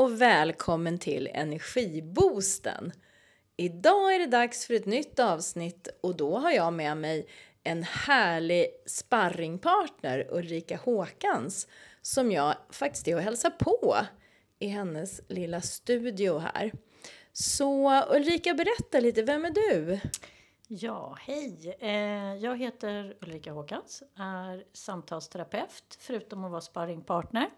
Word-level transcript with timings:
och 0.00 0.20
välkommen 0.20 0.98
till 0.98 1.28
Energiboosten! 1.34 2.92
Idag 3.56 4.14
är 4.14 4.18
det 4.18 4.26
dags 4.26 4.66
för 4.66 4.74
ett 4.74 4.86
nytt 4.86 5.18
avsnitt 5.18 5.88
och 6.00 6.16
då 6.16 6.38
har 6.38 6.50
jag 6.50 6.72
med 6.72 6.96
mig 6.96 7.26
en 7.62 7.82
härlig 7.82 8.66
sparringpartner, 8.86 10.26
Ulrika 10.30 10.76
Håkans, 10.76 11.68
som 12.02 12.32
jag 12.32 12.54
faktiskt 12.70 13.08
är 13.08 13.16
och 13.16 13.22
hälsar 13.22 13.50
på 13.50 13.96
i 14.58 14.66
hennes 14.66 15.20
lilla 15.28 15.60
studio 15.60 16.38
här. 16.38 16.72
Så 17.32 18.02
Ulrika, 18.16 18.54
berätta 18.54 19.00
lite, 19.00 19.22
vem 19.22 19.44
är 19.44 19.50
du? 19.50 20.00
Ja, 20.68 21.16
hej! 21.20 21.76
Eh, 21.80 22.34
jag 22.34 22.58
heter 22.58 23.16
Ulrika 23.20 23.52
Håkans, 23.52 24.02
är 24.16 24.64
samtalsterapeut 24.72 25.98
förutom 25.98 26.44
att 26.44 26.50
vara 26.50 26.60
sparringpartner. 26.60 27.50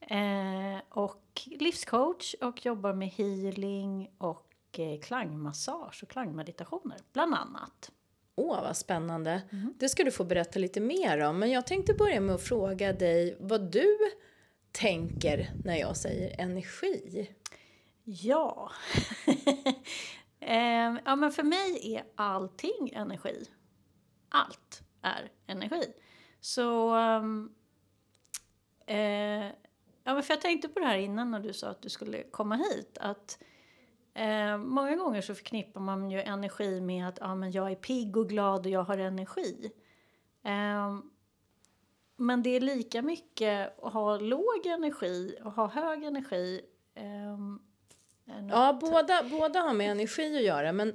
Eh, 0.00 0.80
och 0.88 1.48
livscoach 1.60 2.34
och 2.40 2.66
jobbar 2.66 2.92
med 2.92 3.08
healing 3.08 4.10
och 4.18 4.78
eh, 4.78 5.00
klangmassage 5.00 6.02
och 6.02 6.08
klangmeditationer, 6.08 6.98
bland 7.12 7.34
annat. 7.34 7.90
Åh, 8.34 8.62
vad 8.62 8.76
spännande. 8.76 9.42
Mm. 9.52 9.74
Det 9.78 9.88
ska 9.88 10.04
du 10.04 10.10
få 10.10 10.24
berätta 10.24 10.58
lite 10.58 10.80
mer 10.80 11.20
om. 11.20 11.38
Men 11.38 11.50
jag 11.50 11.66
tänkte 11.66 11.94
börja 11.94 12.20
med 12.20 12.34
att 12.34 12.42
fråga 12.42 12.92
dig 12.92 13.36
vad 13.40 13.72
du 13.72 13.96
tänker 14.72 15.50
när 15.64 15.76
jag 15.76 15.96
säger 15.96 16.40
energi. 16.40 17.30
Ja. 18.04 18.70
eh, 20.40 20.96
ja, 21.04 21.16
men 21.16 21.32
för 21.32 21.42
mig 21.42 21.96
är 21.96 22.04
allting 22.14 22.92
energi. 22.92 23.44
Allt 24.28 24.82
är 25.02 25.30
energi. 25.46 25.92
Så... 26.40 26.96
Um, 26.96 27.54
eh, 28.86 29.46
Ja, 30.10 30.14
men 30.14 30.22
för 30.22 30.34
jag 30.34 30.40
tänkte 30.40 30.68
på 30.68 30.80
det 30.80 30.86
här 30.86 30.98
innan 30.98 31.30
när 31.30 31.40
du 31.40 31.52
sa 31.52 31.68
att 31.68 31.82
du 31.82 31.88
skulle 31.88 32.22
komma 32.22 32.56
hit. 32.56 32.98
Att 33.00 33.38
eh, 34.14 34.58
Många 34.58 34.96
gånger 34.96 35.20
så 35.20 35.34
förknippar 35.34 35.80
man 35.80 36.10
ju 36.10 36.20
energi 36.20 36.80
med 36.80 37.08
att 37.08 37.22
ah, 37.22 37.34
men 37.34 37.52
jag 37.52 37.70
är 37.70 37.74
pigg 37.74 38.16
och 38.16 38.28
glad 38.28 38.66
och 38.66 38.72
jag 38.72 38.82
har 38.82 38.98
energi. 38.98 39.72
Eh, 40.44 40.98
men 42.16 42.42
det 42.42 42.50
är 42.50 42.60
lika 42.60 43.02
mycket 43.02 43.78
att 43.82 43.92
ha 43.92 44.16
låg 44.16 44.66
energi 44.66 45.38
och 45.44 45.52
ha 45.52 45.66
hög 45.66 46.04
energi. 46.04 46.60
Eh, 46.94 47.38
ja, 48.50 48.78
båda, 48.80 49.22
båda 49.30 49.60
har 49.60 49.72
med 49.72 49.90
energi 49.90 50.36
att 50.36 50.42
göra. 50.42 50.72
Men 50.72 50.92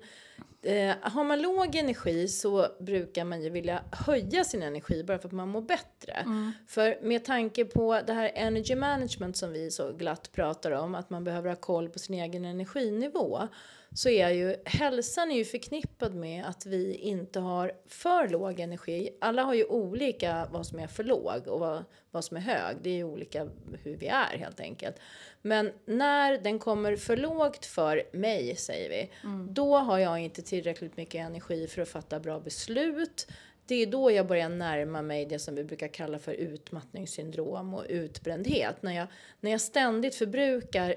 Eh, 0.66 0.96
har 1.02 1.24
man 1.24 1.42
låg 1.42 1.76
energi 1.76 2.28
så 2.28 2.68
brukar 2.80 3.26
man 3.26 3.42
ju 3.42 3.50
vilja 3.50 3.84
höja 3.92 4.44
sin 4.44 4.64
energi 4.64 5.04
bara 5.04 5.20
för 5.20 5.28
att 5.28 5.34
man 5.34 5.50
mår 5.50 5.62
bättre. 5.62 6.12
Mm. 6.14 6.52
För 6.68 6.98
med 7.02 7.26
tanke 7.26 7.66
på 7.66 8.02
det 8.08 8.14
här 8.14 8.32
energy 8.36 8.76
management 8.76 9.38
som 9.38 9.52
vi 9.52 9.72
så 9.72 9.94
glatt 9.94 10.32
pratar 10.32 10.72
om, 10.72 10.96
att 10.96 11.10
man 11.10 11.24
behöver 11.24 11.50
ha 11.50 11.56
koll 11.56 11.90
på 11.90 12.00
sin 12.00 12.16
egen 12.16 12.46
energinivå 12.46 13.48
så 13.96 14.10
är 14.10 14.30
ju 14.30 14.56
hälsan 14.66 15.32
är 15.32 15.36
ju 15.36 15.46
förknippad 15.46 16.16
med 16.16 16.46
att 16.46 16.66
vi 16.66 16.96
inte 16.96 17.40
har 17.40 17.72
för 17.88 18.28
låg 18.28 18.60
energi. 18.60 19.10
Alla 19.22 19.44
har 19.44 19.54
ju 19.54 19.66
olika 19.66 20.48
vad 20.52 20.68
som 20.68 20.80
är 20.80 20.88
för 20.88 21.04
låg 21.04 21.48
och 21.48 21.60
vad, 21.60 21.84
vad 22.12 22.26
som 22.26 22.38
är 22.38 22.42
hög. 22.42 22.78
Det 22.82 22.90
är 22.90 22.94
ju 22.94 23.04
olika 23.04 23.50
hur 23.84 23.98
vi 23.98 24.08
är 24.08 24.38
helt 24.38 24.60
enkelt. 24.60 24.96
Men 25.42 25.72
när 25.86 26.38
den 26.38 26.60
kommer 26.60 26.96
för 26.96 27.18
lågt 27.18 27.66
för 27.66 28.04
mig, 28.12 28.56
säger 28.56 28.90
vi, 28.90 29.10
mm. 29.24 29.54
då 29.54 29.76
har 29.78 29.98
jag 29.98 30.20
inte 30.20 30.42
tillräckligt 30.42 30.98
mycket 30.98 31.26
energi 31.26 31.68
för 31.68 31.82
att 31.82 31.90
fatta 31.90 32.20
bra 32.20 32.40
beslut. 32.40 33.28
Det 33.68 33.76
är 33.76 33.86
då 33.86 34.12
jag 34.12 34.28
börjar 34.28 34.50
närma 34.50 35.02
mig 35.02 35.26
det 35.26 35.40
som 35.40 35.56
vi 35.56 35.64
brukar 35.64 35.88
kalla 35.88 36.20
för 36.20 36.34
utmattningssyndrom 36.34 37.74
och 37.74 37.86
utbrändhet. 37.90 38.76
När 38.82 38.96
jag, 38.96 39.08
när 39.40 39.52
jag 39.52 39.62
ständigt 39.62 40.16
förbrukar 40.16 40.96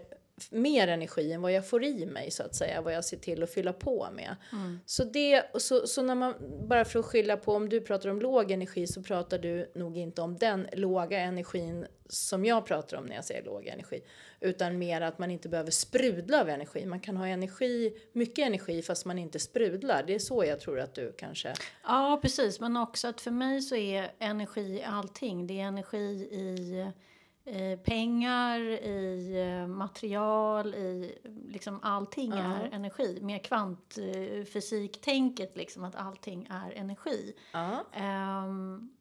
mer 0.51 0.89
energi 0.89 1.33
än 1.33 1.43
vad 1.43 1.53
jag 1.53 1.69
får 1.69 1.85
i 1.85 2.07
mig 2.07 2.31
så 2.31 2.43
att 2.43 2.55
säga, 2.55 2.81
vad 2.81 2.95
jag 2.95 3.05
ser 3.05 3.17
till 3.17 3.43
att 3.43 3.51
fylla 3.51 3.73
på 3.73 4.09
med. 4.13 4.37
Mm. 4.53 4.81
Så 4.87 5.05
det, 5.05 5.43
så, 5.55 5.87
så 5.87 6.03
när 6.03 6.15
man, 6.15 6.35
bara 6.69 6.85
för 6.85 6.99
att 6.99 7.05
skilja 7.05 7.37
på 7.37 7.55
om 7.55 7.69
du 7.69 7.81
pratar 7.81 8.09
om 8.09 8.21
låg 8.21 8.51
energi 8.51 8.87
så 8.87 9.03
pratar 9.03 9.39
du 9.39 9.73
nog 9.75 9.97
inte 9.97 10.23
om 10.23 10.37
den 10.37 10.67
låga 10.73 11.21
energin 11.21 11.87
som 12.09 12.45
jag 12.45 12.67
pratar 12.67 12.97
om 12.97 13.05
när 13.05 13.15
jag 13.15 13.25
säger 13.25 13.45
låg 13.45 13.67
energi. 13.67 14.01
Utan 14.41 14.79
mer 14.79 15.01
att 15.01 15.19
man 15.19 15.31
inte 15.31 15.49
behöver 15.49 15.71
sprudla 15.71 16.41
av 16.41 16.49
energi. 16.49 16.87
Man 16.87 17.01
kan 17.01 17.17
ha 17.17 17.27
energi, 17.27 17.93
mycket 18.13 18.47
energi 18.47 18.83
fast 18.83 19.05
man 19.05 19.19
inte 19.19 19.39
sprudlar. 19.39 20.05
Det 20.07 20.15
är 20.15 20.19
så 20.19 20.45
jag 20.45 20.61
tror 20.61 20.81
att 20.81 20.95
du 20.95 21.13
kanske... 21.13 21.55
Ja 21.83 22.19
precis, 22.23 22.61
men 22.61 22.77
också 22.77 23.09
att 23.09 23.21
för 23.21 23.31
mig 23.31 23.63
så 23.63 23.77
är 23.77 24.11
energi 24.19 24.83
allting. 24.87 25.47
Det 25.47 25.61
är 25.61 25.65
energi 25.65 26.29
i 26.33 26.87
Pengar, 27.85 28.61
i 28.61 29.41
eh, 29.41 29.67
material, 29.67 30.75
i 30.75 31.19
liksom 31.49 31.81
allting 31.83 32.33
uh 32.33 32.39
-huh. 32.39 32.63
är 32.63 32.69
energi. 32.73 33.19
Mer 33.23 33.39
kvantfysiktänket, 33.39 35.57
liksom 35.57 35.85
att 35.85 35.95
allting 35.95 36.47
är 36.51 36.73
energi. 36.73 37.35
Uh 37.55 37.61
-huh. 37.61 38.45
um, 38.45 38.95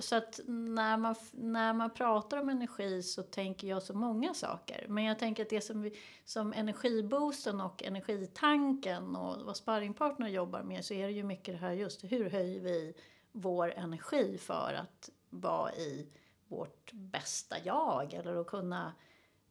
så 0.00 0.16
att 0.16 0.40
när 0.46 0.96
man, 0.96 1.14
när 1.32 1.72
man 1.72 1.90
pratar 1.90 2.36
om 2.36 2.48
energi 2.48 3.02
så 3.02 3.22
tänker 3.22 3.68
jag 3.68 3.82
så 3.82 3.94
många 3.94 4.34
saker. 4.34 4.86
Men 4.88 5.04
jag 5.04 5.18
tänker 5.18 5.42
att 5.42 5.50
det 5.50 5.60
som, 5.60 5.82
vi, 5.82 5.92
som 6.24 6.52
energiboosten 6.52 7.60
och 7.60 7.82
energitanken 7.82 9.16
och 9.16 9.46
vad 9.46 9.56
sparringpartner 9.56 10.28
jobbar 10.28 10.62
med 10.62 10.84
så 10.84 10.94
är 10.94 11.06
det 11.06 11.12
ju 11.12 11.22
mycket 11.22 11.54
det 11.54 11.58
här 11.58 11.72
just 11.72 12.04
hur 12.04 12.30
höjer 12.30 12.60
vi 12.60 12.94
vår 13.32 13.72
energi 13.76 14.38
för 14.38 14.74
att 14.74 15.10
vara 15.30 15.72
i 15.72 16.06
vårt 16.48 16.92
bästa 16.92 17.56
jag 17.64 18.14
eller 18.14 18.36
att 18.36 18.46
kunna 18.46 18.92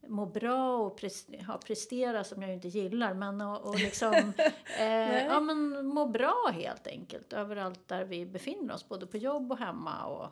må 0.07 0.25
bra 0.25 0.77
och 0.77 0.97
prestera, 0.97 1.57
prestera 1.57 2.23
som 2.23 2.41
jag 2.41 2.53
inte 2.53 2.67
gillar 2.67 3.13
men 3.13 3.41
och, 3.41 3.67
och 3.67 3.79
liksom 3.79 4.13
eh, 4.79 5.25
ja, 5.25 5.39
men 5.39 5.85
må 5.85 6.05
bra 6.05 6.51
helt 6.53 6.87
enkelt 6.87 7.33
överallt 7.33 7.87
där 7.87 8.05
vi 8.05 8.25
befinner 8.25 8.73
oss 8.73 8.87
både 8.87 9.07
på 9.07 9.17
jobb 9.17 9.51
och 9.51 9.57
hemma 9.57 10.05
och 10.05 10.29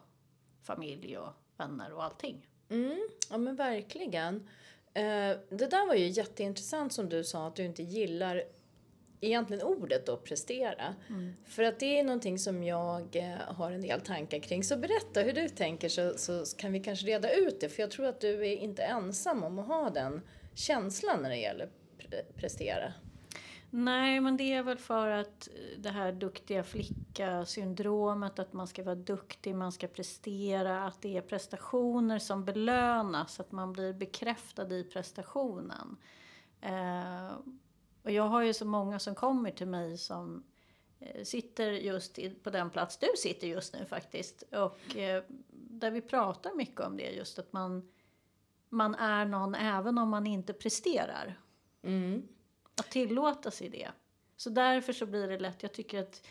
familj 0.64 1.18
och 1.18 1.34
vänner 1.58 1.94
och 1.94 2.04
allting. 2.04 2.48
Mm, 2.70 3.08
ja 3.30 3.38
men 3.38 3.56
verkligen. 3.56 4.36
Eh, 4.94 5.38
det 5.50 5.70
där 5.70 5.88
var 5.88 5.96
ju 5.96 6.08
jätteintressant 6.08 6.94
som 6.94 7.10
du 7.10 7.24
sa 7.24 7.48
att 7.48 7.56
du 7.56 7.66
inte 7.66 7.84
gillar 7.84 8.44
egentligen 9.26 9.64
ordet 9.64 10.06
då, 10.06 10.18
prestera. 10.18 10.96
Mm. 11.10 11.34
För 11.46 11.64
att 11.64 11.80
det 11.80 12.00
är 12.00 12.04
någonting 12.04 12.40
som 12.40 12.64
jag 12.64 13.16
eh, 13.16 13.56
har 13.56 13.72
en 13.72 13.82
del 13.82 14.02
tankar 14.02 14.40
kring. 14.40 14.64
Så 14.64 14.78
berätta 14.78 15.22
hur 15.22 15.34
du 15.34 15.50
tänker 15.50 15.90
så, 15.90 16.14
så 16.18 16.58
kan 16.58 16.72
vi 16.72 16.80
kanske 16.80 17.06
reda 17.08 17.34
ut 17.34 17.62
det. 17.62 17.70
För 17.70 17.82
jag 17.82 17.92
tror 17.92 18.06
att 18.06 18.22
du 18.22 18.48
är 18.48 18.56
inte 18.56 18.84
ensam 18.84 19.44
om 19.44 19.60
att 19.60 19.68
ha 19.68 19.90
den 19.90 20.22
känslan 20.56 21.22
när 21.22 21.30
det 21.30 21.38
gäller 21.38 21.70
pre 21.98 22.24
prestera. 22.36 22.94
Nej, 23.76 24.22
men 24.22 24.38
det 24.38 24.54
är 24.54 24.64
väl 24.64 24.78
för 24.78 25.10
att 25.10 25.50
det 25.78 25.90
här 25.90 26.12
duktiga 26.12 26.64
flicka-syndromet, 26.64 28.40
att 28.40 28.54
man 28.54 28.68
ska 28.68 28.84
vara 28.84 28.96
duktig, 28.96 29.56
man 29.56 29.72
ska 29.72 29.88
prestera, 29.88 30.84
att 30.86 31.02
det 31.02 31.18
är 31.18 31.22
prestationer 31.22 32.20
som 32.20 32.46
belönas, 32.46 33.40
att 33.40 33.52
man 33.52 33.74
blir 33.74 33.94
bekräftad 33.94 34.76
i 34.76 34.84
prestationen. 34.84 35.98
Eh, 36.62 37.32
och 38.04 38.12
jag 38.12 38.24
har 38.24 38.42
ju 38.42 38.54
så 38.54 38.66
många 38.66 39.00
som 39.00 39.16
kommer 39.16 39.52
till 39.52 39.68
mig 39.68 39.98
som 39.98 40.44
eh, 41.00 41.24
sitter 41.24 41.72
just 41.72 42.20
på 42.44 42.50
den 42.50 42.70
plats 42.70 42.98
du 42.98 43.08
sitter 43.18 43.48
just 43.48 43.74
nu 43.74 43.86
faktiskt. 43.86 44.42
Och 44.42 44.98
eh, 44.98 45.24
där 45.52 45.92
vi 45.92 46.02
pratar 46.02 46.54
mycket 46.54 46.82
om 46.82 46.98
det, 46.98 47.12
just 47.12 47.40
att 47.40 47.54
man, 47.54 47.90
man 48.70 48.96
är 48.96 49.26
någon 49.26 49.56
även 49.56 49.98
om 49.98 50.10
man 50.10 50.28
inte 50.28 50.54
presterar. 50.54 51.40
Mm. 51.82 52.28
Att 52.76 52.92
tillåta 52.92 53.52
sig 53.52 53.70
det. 53.70 53.90
Så 54.36 54.50
därför 54.50 54.94
så 54.94 55.06
blir 55.06 55.28
det 55.28 55.40
lätt, 55.40 55.64
jag 55.64 55.74
tycker 55.74 56.00
att 56.00 56.28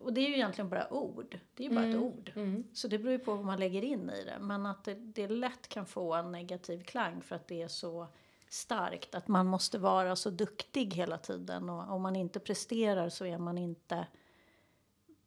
och 0.00 0.12
det 0.12 0.20
är 0.20 0.28
ju 0.28 0.34
egentligen 0.34 0.68
bara 0.68 0.92
ord. 0.92 1.38
Det 1.54 1.64
är 1.64 1.68
ju 1.68 1.74
bara 1.74 1.84
mm. 1.84 1.96
ett 1.96 2.02
ord. 2.02 2.32
Mm. 2.36 2.64
Så 2.72 2.88
det 2.88 2.98
beror 2.98 3.12
ju 3.12 3.18
på 3.18 3.34
vad 3.34 3.44
man 3.44 3.60
lägger 3.60 3.82
in 3.82 4.10
i 4.10 4.24
det. 4.24 4.38
Men 4.40 4.66
att 4.66 4.84
det, 4.84 4.94
det 4.94 5.28
lätt 5.28 5.68
kan 5.68 5.86
få 5.86 6.14
en 6.14 6.32
negativ 6.32 6.82
klang 6.82 7.22
för 7.22 7.36
att 7.36 7.48
det 7.48 7.62
är 7.62 7.68
så 7.68 8.06
starkt. 8.50 9.14
Att 9.14 9.28
man 9.28 9.46
måste 9.46 9.78
vara 9.78 10.16
så 10.16 10.30
duktig 10.30 10.94
hela 10.94 11.18
tiden. 11.18 11.70
Och 11.70 11.94
om 11.94 12.02
man 12.02 12.16
inte 12.16 12.40
presterar 12.40 13.08
så 13.08 13.26
är 13.26 13.38
man 13.38 13.58
inte 13.58 14.06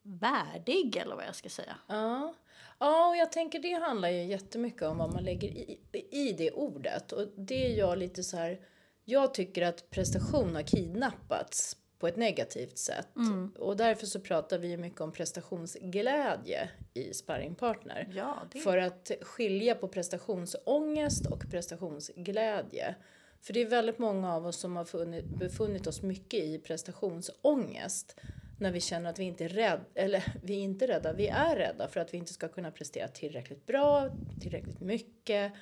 värdig 0.02 0.96
eller 0.96 1.16
vad 1.16 1.24
jag 1.26 1.34
ska 1.34 1.48
säga. 1.48 1.76
Ja, 1.86 2.34
ja 2.78 3.08
och 3.08 3.16
jag 3.16 3.32
tänker 3.32 3.58
det 3.58 3.72
handlar 3.72 4.08
ju 4.08 4.24
jättemycket 4.24 4.82
om 4.82 4.98
vad 4.98 5.12
man 5.12 5.24
lägger 5.24 5.48
i, 5.48 5.78
i 6.10 6.32
det 6.32 6.50
ordet. 6.50 7.12
Och 7.12 7.28
det 7.36 7.66
är 7.66 7.78
jag 7.78 7.98
lite 7.98 8.22
så 8.22 8.36
här, 8.36 8.60
jag 9.04 9.34
tycker 9.34 9.62
att 9.62 9.90
prestation 9.90 10.54
har 10.54 10.62
kidnappats 10.62 11.76
på 11.98 12.08
ett 12.08 12.16
negativt 12.16 12.78
sätt. 12.78 13.16
Mm. 13.16 13.52
Och 13.58 13.76
därför 13.76 14.06
så 14.06 14.20
pratar 14.20 14.58
vi 14.58 14.76
mycket 14.76 15.00
om 15.00 15.12
prestationsglädje 15.12 16.70
i 16.94 17.14
sparringpartner. 17.14 18.08
Ja, 18.14 18.36
det... 18.52 18.58
För 18.58 18.78
att 18.78 19.10
skilja 19.20 19.74
på 19.74 19.88
prestationsångest 19.88 21.26
och 21.26 21.50
prestationsglädje. 21.50 22.94
För 23.40 23.52
det 23.52 23.60
är 23.60 23.66
väldigt 23.66 23.98
många 23.98 24.34
av 24.34 24.46
oss 24.46 24.56
som 24.56 24.76
har 24.76 24.84
funnit, 24.84 25.24
befunnit 25.24 25.86
oss 25.86 26.02
mycket 26.02 26.44
i 26.44 26.58
prestationsångest. 26.58 28.16
När 28.58 28.72
vi 28.72 28.80
känner 28.80 29.10
att 29.10 29.18
vi 29.18 29.24
inte 29.24 29.44
är 29.44 29.48
rädda, 29.48 29.84
eller 29.94 30.24
vi 30.42 30.54
är 30.54 30.60
inte 30.60 30.86
rädda, 30.86 31.12
vi 31.12 31.28
är 31.28 31.56
rädda 31.56 31.88
för 31.88 32.00
att 32.00 32.14
vi 32.14 32.18
inte 32.18 32.32
ska 32.32 32.48
kunna 32.48 32.70
prestera 32.70 33.08
tillräckligt 33.08 33.66
bra, 33.66 34.10
tillräckligt 34.40 34.80
mycket 34.80 35.52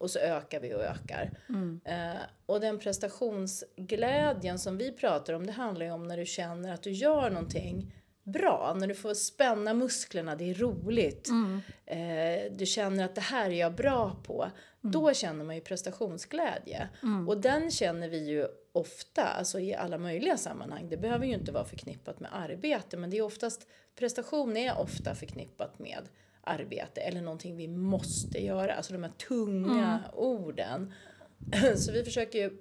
och 0.00 0.10
så 0.10 0.18
ökar 0.18 0.60
vi 0.60 0.74
och 0.74 0.82
ökar. 0.82 1.30
Mm. 1.48 1.80
Eh, 1.84 2.20
och 2.46 2.60
den 2.60 2.78
prestationsglädjen 2.78 4.58
som 4.58 4.76
vi 4.76 4.92
pratar 4.92 5.34
om, 5.34 5.46
det 5.46 5.52
handlar 5.52 5.86
ju 5.86 5.92
om 5.92 6.08
när 6.08 6.16
du 6.16 6.26
känner 6.26 6.72
att 6.74 6.82
du 6.82 6.90
gör 6.90 7.30
någonting 7.30 7.94
bra, 8.22 8.76
när 8.78 8.86
du 8.86 8.94
får 8.94 9.14
spänna 9.14 9.74
musklerna, 9.74 10.36
det 10.36 10.50
är 10.50 10.54
roligt. 10.54 11.28
Mm. 11.28 11.60
Eh, 11.86 12.52
du 12.52 12.66
känner 12.66 13.04
att 13.04 13.14
det 13.14 13.20
här 13.20 13.50
är 13.50 13.54
jag 13.54 13.74
bra 13.74 14.16
på. 14.24 14.50
Då 14.80 15.14
känner 15.14 15.44
man 15.44 15.54
ju 15.54 15.60
prestationsglädje. 15.60 16.88
Och 17.28 17.40
den 17.40 17.70
känner 17.70 18.08
vi 18.08 18.28
ju 18.28 18.46
ofta, 18.72 19.24
alltså 19.24 19.60
i 19.60 19.74
alla 19.74 19.98
möjliga 19.98 20.36
sammanhang. 20.36 20.88
Det 20.88 20.96
behöver 20.96 21.26
ju 21.26 21.34
inte 21.34 21.52
vara 21.52 21.64
förknippat 21.64 22.20
med 22.20 22.30
arbete, 22.32 22.96
men 22.96 23.10
det 23.10 23.18
är 23.18 23.22
oftast, 23.22 23.66
prestation 23.98 24.56
är 24.56 24.78
ofta 24.78 25.14
förknippat 25.14 25.78
med 25.78 26.08
arbete 26.42 27.00
eller 27.00 27.20
någonting 27.22 27.56
vi 27.56 27.68
måste 27.68 28.44
göra, 28.44 28.74
alltså 28.74 28.92
de 28.92 29.02
här 29.02 29.12
tunga 29.28 30.00
orden. 30.12 30.92
Så 31.76 31.92
vi 31.92 32.04
försöker 32.04 32.38
ju 32.38 32.56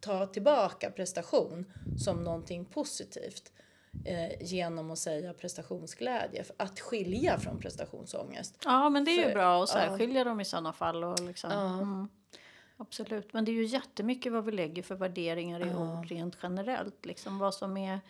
ta 0.00 0.26
tillbaka 0.26 0.90
prestation 0.90 1.64
som 1.98 2.24
någonting 2.24 2.64
positivt 2.64 3.52
eh, 4.04 4.42
genom 4.42 4.90
att 4.90 4.98
säga 4.98 5.32
prestationsglädje. 5.34 6.44
Att 6.56 6.80
skilja 6.80 7.38
från 7.38 7.58
prestationsångest. 7.60 8.58
Ja, 8.64 8.88
men 8.90 9.04
det 9.04 9.10
är 9.10 9.16
ju 9.18 9.24
För- 9.24 9.32
bra 9.32 9.62
att 9.62 9.70
ja. 9.74 9.80
särskilja 9.80 10.24
dem 10.24 10.40
i 10.40 10.44
sådana 10.44 10.72
fall. 10.72 11.04
Och 11.04 11.20
liksom, 11.20 11.50
Ja. 11.50 11.78
mm. 11.78 12.08
Absolut, 12.76 13.32
men 13.32 13.44
det 13.44 13.50
är 13.50 13.54
ju 13.54 13.64
jättemycket 13.64 14.32
vad 14.32 14.44
vi 14.44 14.52
lägger 14.52 14.82
för 14.82 14.94
värderingar 14.94 15.66
i 15.66 15.74
ord 15.74 16.06
rent 16.06 16.36
generellt. 16.42 17.06
Liksom 17.06 17.38
vad 17.38 17.54
som 17.54 17.76
är 17.76 18.00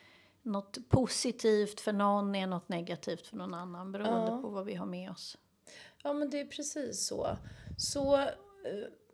något 0.43 0.89
positivt 0.89 1.81
för 1.81 1.93
någon 1.93 2.35
är 2.35 2.47
något 2.47 2.69
negativt 2.69 3.27
för 3.27 3.37
någon 3.37 3.55
annan 3.55 3.93
beroende 3.93 4.31
Ja. 4.31 4.41
på 4.43 4.49
vad 4.49 4.65
vi 4.67 4.75
har 4.75 4.87
med 4.87 5.11
oss. 5.11 5.39
Ja, 6.03 6.13
men 6.13 6.31
det 6.31 6.41
är 6.41 6.47
precis 6.47 7.07
så. 7.07 7.37
så 7.77 8.17
eh, 8.17 8.29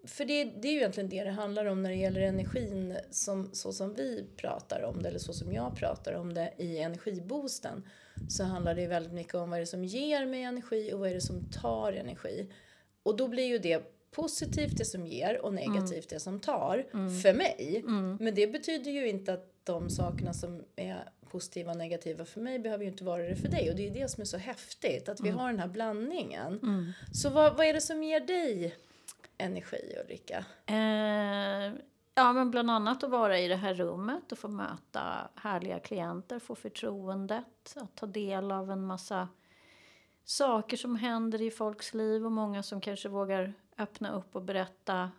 för 0.05 0.25
det, 0.25 0.45
det 0.45 0.69
är 0.69 0.73
ju 0.73 0.79
egentligen 0.79 1.09
det 1.11 1.25
det 1.25 1.31
handlar 1.31 1.65
om 1.67 1.83
när 1.83 1.91
det 1.91 1.97
gäller 1.97 2.21
energin 2.21 2.97
som, 3.11 3.51
så 3.53 3.73
som 3.73 3.95
vi 3.95 4.27
pratar 4.37 4.83
om 4.83 5.03
det, 5.03 5.09
eller 5.09 5.19
så 5.19 5.33
som 5.33 5.53
jag 5.53 5.77
pratar 5.77 6.13
om 6.13 6.35
det 6.35 6.53
i 6.59 6.79
energiboosten. 6.79 7.89
Så 8.29 8.45
handlar 8.45 8.75
det 8.75 8.87
väldigt 8.87 9.13
mycket 9.13 9.35
om 9.35 9.51
vad 9.51 9.57
är 9.57 9.61
det 9.61 9.67
som 9.67 9.85
ger 9.85 10.27
mig 10.27 10.43
energi 10.43 10.93
och 10.95 10.99
vad 10.99 11.11
är 11.11 11.15
det 11.15 11.21
som 11.21 11.51
tar 11.51 11.93
energi. 11.93 12.53
Och 13.03 13.17
då 13.17 13.29
blir 13.29 13.45
ju 13.45 13.59
det 13.59 13.93
positivt 14.11 14.79
det 14.79 14.85
som 14.85 15.07
ger 15.07 15.41
och 15.45 15.55
negativt 15.55 16.09
det 16.09 16.21
som 16.21 16.41
tar 16.41 16.87
för 17.23 17.35
mig. 17.35 17.83
Men 18.21 18.35
det 18.35 18.47
betyder 18.47 18.91
ju 18.91 19.09
inte 19.09 19.33
att 19.33 19.53
de 19.67 19.91
sakerna 19.91 20.33
som 20.33 20.65
är 20.77 21.09
positiva 21.31 21.71
och 21.71 21.79
negativa 21.79 22.25
för 22.25 22.41
mig 22.41 22.59
behöver 22.59 22.85
ju 22.85 22.91
inte 22.91 23.05
vara 23.05 23.23
det 23.23 23.37
för 23.37 23.49
dig. 23.49 23.71
Och 23.71 23.77
det 23.77 23.89
är 23.89 23.91
det 23.91 24.09
som 24.09 24.21
är 24.21 24.25
så 24.25 24.37
häftigt, 24.37 25.09
att 25.09 25.21
vi 25.21 25.31
har 25.31 25.51
den 25.51 25.61
här 25.61 25.69
blandningen. 25.69 26.61
Så 27.13 27.31
vad, 27.31 27.57
vad 27.57 27.67
är 27.67 27.73
det 27.73 27.81
som 27.81 28.03
ger 28.03 28.21
dig 28.21 28.77
energi 29.39 29.97
Ulrika? 30.05 30.45
Eh, 30.67 31.73
ja, 32.15 32.33
men 32.33 32.51
bland 32.51 32.71
annat 32.71 33.05
att 33.05 33.11
vara 33.11 33.39
i 33.39 33.49
det 33.49 33.57
här 33.57 33.75
rummet 33.75 34.33
och 34.33 34.39
få 34.39 34.49
möta 34.49 35.31
härliga 35.35 35.79
klienter, 35.79 36.39
få 36.39 36.55
förtroendet, 36.55 37.77
att 37.77 37.95
ta 37.95 38.07
del 38.07 38.53
av 38.53 38.71
en 38.71 38.87
massa 38.87 39.29
saker 40.25 40.77
som 40.77 40.97
händer 40.97 41.43
i 41.43 41.51
folks 41.51 41.95
liv 41.95 42.25
och 42.25 42.33
många 42.33 42.63
som 42.63 42.81
kanske 42.81 43.09
vågar 43.09 43.53
öppna 43.79 44.13
upp 44.13 44.37
och 44.37 44.43
berätta 44.43 45.11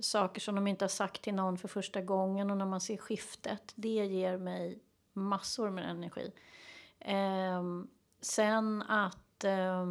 saker 0.00 0.40
som 0.40 0.54
de 0.54 0.66
inte 0.66 0.84
har 0.84 0.88
sagt 0.88 1.22
till 1.22 1.34
någon 1.34 1.58
för 1.58 1.68
första 1.68 2.00
gången 2.00 2.50
och 2.50 2.56
när 2.56 2.66
man 2.66 2.80
ser 2.80 2.96
skiftet. 2.96 3.72
Det 3.74 4.06
ger 4.06 4.38
mig 4.38 4.78
massor 5.12 5.70
med 5.70 5.90
energi. 5.90 6.32
Eh, 7.00 7.62
sen 8.20 8.82
att 8.82 9.44
eh, 9.44 9.84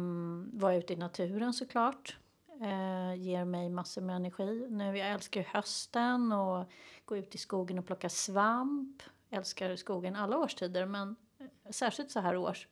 vara 0.52 0.74
ute 0.74 0.92
i 0.92 0.96
naturen 0.96 1.52
såklart 1.52 2.16
eh, 2.60 3.14
ger 3.14 3.44
mig 3.44 3.68
massor 3.68 4.02
med 4.02 4.16
energi. 4.16 4.66
Nu, 4.70 4.98
jag 4.98 5.10
älskar 5.10 5.42
hösten 5.42 6.32
och 6.32 6.70
gå 7.04 7.16
ut 7.16 7.34
i 7.34 7.38
skogen 7.38 7.78
och 7.78 7.86
plocka 7.86 8.08
svamp. 8.08 9.02
Jag 9.28 9.38
Älskar 9.38 9.76
skogen 9.76 10.16
alla 10.16 10.38
årstider 10.38 10.86
men 10.86 11.16
särskilt 11.70 12.10
så 12.10 12.20
här 12.20 12.36
års. 12.36 12.68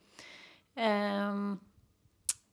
Ehm, 0.74 1.58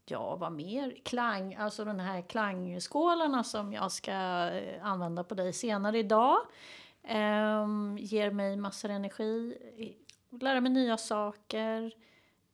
ja, 0.06 0.36
vad 0.36 0.52
mer? 0.52 0.98
Klang, 1.04 1.56
alltså 1.56 1.86
de 1.86 2.00
här 2.00 2.22
klangskålarna 2.22 3.44
som 3.44 3.74
jag 3.74 3.92
ska 3.92 4.12
eh, 4.50 4.86
använda 4.86 5.24
på 5.24 5.36
dig 5.36 5.54
senare 5.54 6.00
idag. 6.00 6.38
ehm, 7.04 7.98
ger 8.00 8.32
mig 8.32 8.58
massor 8.58 8.90
energi. 8.90 9.58
Lära 10.30 10.62
mig 10.62 10.72
nya 10.72 10.98
saker. 10.98 11.92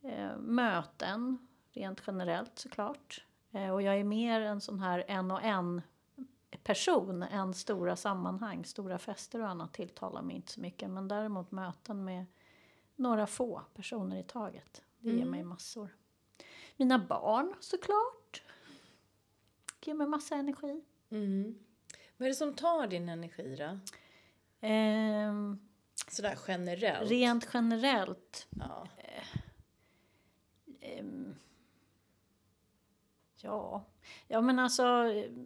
Eh, 0.02 0.38
möten, 0.38 1.38
rent 1.74 2.02
generellt 2.08 2.60
såklart. 2.60 3.26
Eh, 3.52 3.70
och 3.70 3.82
jag 3.82 4.00
är 4.00 4.04
mer 4.04 4.42
en 4.42 4.62
sån 4.62 4.80
här 4.80 5.04
en 5.08 5.32
och 5.32 5.44
en 5.44 5.82
person 6.64 7.24
än 7.24 7.54
stora 7.54 7.96
sammanhang. 7.96 8.66
Stora 8.66 8.98
fester 8.98 9.42
och 9.42 9.48
annat 9.50 9.74
tilltalar 9.74 10.22
mig 10.22 10.36
inte 10.36 10.52
så 10.52 10.62
mycket. 10.62 10.90
Men 10.90 11.08
däremot 11.08 11.52
möten 11.52 12.04
med 12.04 12.26
några 12.96 13.28
få 13.28 13.62
personer 13.74 14.20
i 14.20 14.24
taget. 14.24 14.82
Det 15.00 15.10
ger 15.10 15.26
mig 15.26 15.44
massor. 15.44 15.96
Mina 16.80 17.00
barn 17.00 17.56
såklart. 17.60 18.44
Ger 19.82 19.94
mig 19.94 20.08
massa 20.08 20.36
energi. 20.36 20.82
Mm. 21.10 21.56
Vad 22.18 22.26
är 22.26 22.30
det 22.30 22.36
som 22.36 22.54
tar 22.54 22.88
din 22.88 23.10
energi 23.10 23.56
då? 23.56 23.80
Ehm, 24.62 25.60
Sådär 26.08 26.38
generellt. 26.48 27.12
rent 27.12 27.50
generellt. 27.54 28.48
Ja. 28.60 28.88
Ehm, 30.82 31.36
ja. 33.42 33.86
ja, 34.28 34.42
men 34.42 34.60
alltså 34.60 34.84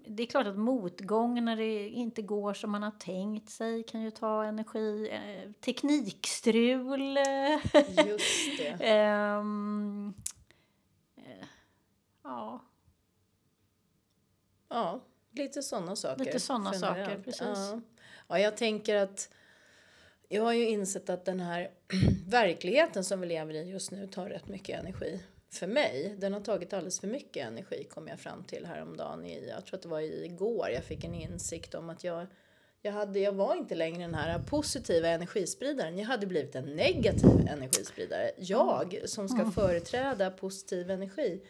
det 0.07 0.23
är 0.23 0.27
klart 0.27 0.47
att 0.47 0.57
motgång 0.57 1.45
när 1.45 1.55
det 1.55 1.89
inte 1.89 2.21
går 2.21 2.53
som 2.53 2.71
man 2.71 2.83
har 2.83 2.91
tänkt 2.91 3.49
sig 3.49 3.83
kan 3.83 4.01
ju 4.01 4.11
ta 4.11 4.43
energi. 4.43 5.09
Eh, 5.11 5.51
teknikstrul. 5.51 7.17
Just 8.07 8.57
det. 8.57 8.77
Ja, 12.23 12.61
Ja, 14.73 14.99
lite 15.31 15.63
sådana 15.63 15.95
saker. 15.95 16.25
Lite 16.25 16.39
såna 16.39 16.73
saker, 16.73 17.21
precis. 17.23 17.41
Ja. 17.41 17.81
ja, 18.27 18.39
jag 18.39 18.57
tänker 18.57 18.95
att 18.95 19.29
jag 20.29 20.43
har 20.43 20.53
ju 20.53 20.67
insett 20.69 21.09
att 21.09 21.25
den 21.25 21.39
här 21.39 21.71
verkligheten 22.27 23.03
som 23.03 23.21
vi 23.21 23.27
lever 23.27 23.53
i 23.53 23.69
just 23.69 23.91
nu 23.91 24.07
tar 24.07 24.29
rätt 24.29 24.47
mycket 24.47 24.79
energi. 24.79 25.23
För 25.49 25.67
mig, 25.67 26.15
den 26.17 26.33
har 26.33 26.41
tagit 26.41 26.73
alldeles 26.73 26.99
för 26.99 27.07
mycket 27.07 27.47
energi 27.47 27.83
kom 27.83 28.07
jag 28.07 28.19
fram 28.19 28.43
till 28.43 28.65
häromdagen. 28.65 29.25
I, 29.25 29.47
jag 29.49 29.65
tror 29.65 29.77
att 29.77 29.83
det 29.83 29.89
var 29.89 29.99
igår 29.99 30.69
jag 30.69 30.83
fick 30.83 31.03
en 31.03 31.13
insikt 31.13 31.75
om 31.75 31.89
att 31.89 32.03
jag, 32.03 32.27
jag, 32.85 32.93
hade, 32.93 33.19
jag 33.19 33.31
var 33.31 33.55
inte 33.55 33.75
längre 33.75 34.01
den 34.01 34.15
här 34.15 34.39
positiva 34.39 35.07
energispridaren. 35.07 35.97
Jag 35.97 36.05
hade 36.05 36.27
blivit 36.27 36.55
en 36.55 36.75
negativ 36.75 37.47
energispridare. 37.47 38.31
Jag 38.37 39.01
som 39.05 39.29
ska 39.29 39.51
företräda 39.51 40.31
positiv 40.31 40.91
energi. 40.91 41.41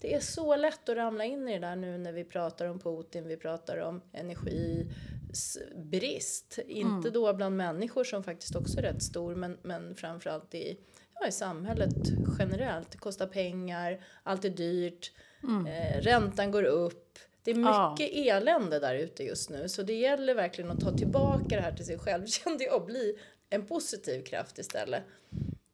Det 0.00 0.14
är 0.14 0.20
så 0.20 0.56
lätt 0.56 0.88
att 0.88 0.96
ramla 0.96 1.24
in 1.24 1.48
i 1.48 1.52
det 1.52 1.58
där 1.58 1.76
nu 1.76 1.98
när 1.98 2.12
vi 2.12 2.24
pratar 2.24 2.66
om 2.66 2.78
Putin, 2.78 3.28
vi 3.28 3.36
pratar 3.36 3.78
om 3.78 4.02
energibrist. 4.12 6.58
Inte 6.66 7.10
då 7.10 7.34
bland 7.34 7.56
människor 7.56 8.04
som 8.04 8.24
faktiskt 8.24 8.56
också 8.56 8.78
är 8.78 8.82
rätt 8.82 9.02
stor, 9.02 9.34
men, 9.34 9.58
men 9.62 9.94
framförallt 9.94 10.54
i, 10.54 10.78
ja, 11.20 11.26
i 11.26 11.32
samhället 11.32 11.94
generellt. 12.38 12.90
Det 12.90 12.98
kostar 12.98 13.26
pengar, 13.26 14.04
allt 14.22 14.44
är 14.44 14.50
dyrt, 14.50 15.12
eh, 15.68 16.00
räntan 16.00 16.50
går 16.50 16.64
upp. 16.64 17.18
Det 17.44 17.50
är 17.50 17.58
Ja. 17.58 17.90
mycket 17.90 18.26
elände 18.26 18.78
där 18.78 18.94
ute 18.94 19.22
just 19.24 19.50
nu, 19.50 19.68
så 19.68 19.82
det 19.82 19.94
gäller 19.94 20.34
verkligen 20.34 20.70
att 20.70 20.80
ta 20.80 20.92
tillbaka 20.92 21.56
det 21.56 21.60
här 21.60 21.72
till 21.72 21.86
sig 21.86 21.98
själv, 21.98 22.26
kände 22.26 22.64
jag, 22.64 22.74
och 22.80 22.86
bli 22.86 23.18
en 23.50 23.66
positiv 23.66 24.22
kraft 24.24 24.58
istället. 24.58 25.02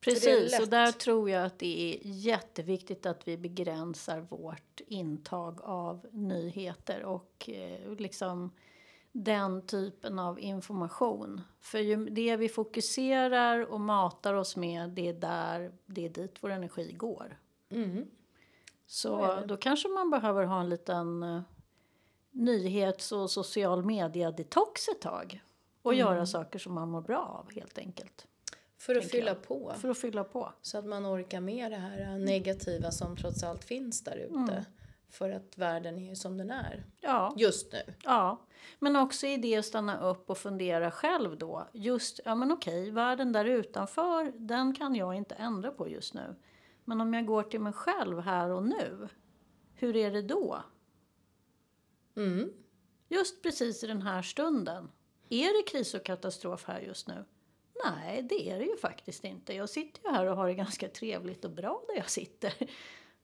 Precis, 0.01 0.61
och 0.61 0.69
där 0.69 0.93
tror 0.93 1.31
jag 1.31 1.45
att 1.47 1.59
det 1.59 1.95
är 1.95 1.99
jätteviktigt 2.03 3.07
att 3.07 3.29
vi 3.29 3.37
begränsar 3.37 4.21
vårt 4.21 4.81
intag 4.87 5.61
av 5.63 6.07
nyheter 6.13 7.05
och 7.05 7.51
eh, 7.51 7.95
liksom 7.99 8.51
den 9.13 9.67
typen 9.67 10.19
av 10.19 10.41
information. 10.41 11.41
För 11.61 11.79
ju 11.79 12.09
det 12.11 12.37
vi 12.37 12.49
fokuserar 12.49 13.73
och 13.73 13.81
matar 13.81 14.35
oss 14.35 14.57
med, 14.57 14.91
det 14.91 15.09
är 15.09 15.13
där, 15.13 15.73
det 15.87 16.05
är 16.05 16.09
dit 16.09 16.37
vår 16.41 16.51
energi 16.51 16.93
går. 16.93 17.39
Mm. 17.71 18.07
Så 18.87 19.19
Så 19.19 19.47
då 19.47 19.57
kanske 19.57 19.89
man 19.89 20.11
behöver 20.11 20.45
ha 20.45 20.61
en 20.61 20.69
liten 20.69 21.23
eh, 21.23 21.41
nyhets 22.39 23.13
och 23.13 23.31
social 23.31 23.85
media-detox 23.85 24.89
ett 24.89 25.01
tag. 25.01 25.43
Och 25.83 25.93
Mm. 25.95 26.07
göra 26.07 26.27
saker 26.27 26.59
som 26.59 26.75
man 26.75 26.91
mår 26.91 27.01
bra 27.01 27.45
av 27.45 27.53
helt 27.55 27.79
enkelt. 27.79 28.27
För 28.79 28.97
att 28.97 29.11
fylla 29.11 29.27
jag. 29.31 29.43
på. 29.43 29.73
För 29.79 29.89
att 29.89 29.99
fylla 29.99 30.25
på. 30.25 30.53
Så 30.63 30.79
att 30.79 30.85
man 30.85 31.07
orkar 31.07 31.41
med 31.41 31.73
det 31.73 31.77
här 31.77 32.19
negativa 32.19 32.91
som 32.91 33.17
trots 33.17 33.43
allt 33.43 33.65
finns 33.65 34.05
där 34.05 34.17
ute. 34.17 34.65
För 35.11 35.31
att 35.31 35.59
världen 35.59 35.99
är 35.99 36.09
ju 36.09 36.17
som 36.17 36.37
den 36.39 36.51
är 36.51 36.85
Ja. 37.01 37.35
just 37.37 37.73
nu. 37.73 37.95
Ja, 38.05 38.41
men 38.79 38.97
också 38.97 39.27
i 39.27 39.37
det 39.37 39.57
att 39.57 39.65
stanna 39.65 40.01
upp 40.11 40.31
och 40.31 40.39
fundera 40.39 40.91
själv 40.91 41.39
då. 41.39 41.69
Just, 41.73 42.21
ja 42.25 42.35
men 42.35 42.53
okej, 42.53 42.91
världen 42.91 43.33
där 43.33 43.45
utanför, 43.45 44.33
den 44.37 44.75
kan 44.75 44.95
jag 44.95 45.15
inte 45.15 45.35
ändra 45.35 45.71
på 45.71 45.89
just 45.89 46.15
nu. 46.15 46.35
Men 46.85 47.01
om 47.01 47.15
jag 47.15 47.27
går 47.27 47.43
till 47.43 47.61
mig 47.61 47.73
själv 47.73 48.21
här 48.21 48.51
och 48.51 48.63
nu, 48.63 49.09
hur 49.75 49.97
är 49.97 50.11
det 50.11 50.23
då? 50.23 50.59
Mm. 52.19 52.53
Just 53.09 53.43
precis 53.43 53.85
i 53.85 53.87
den 53.87 54.03
här 54.03 54.23
stunden. 54.23 54.91
Är 55.29 55.59
det 55.59 55.71
kris 55.71 55.95
och 55.95 56.05
katastrof 56.05 56.65
här 56.65 56.81
just 56.81 57.09
nu? 57.09 57.25
Nej, 57.85 58.23
det 58.23 58.51
är 58.51 58.59
det 58.59 58.65
ju 58.65 58.77
faktiskt 58.77 59.25
inte. 59.25 59.55
Jag 59.55 59.69
sitter 59.69 60.03
ju 60.05 60.15
här 60.15 60.27
och 60.27 60.37
har 60.37 60.49
det 60.49 60.55
ganska 60.55 60.89
trevligt 60.89 61.45
och 61.45 61.51
bra 61.51 61.83
där 61.89 61.97
jag 61.97 62.11
sitter. 62.11 62.53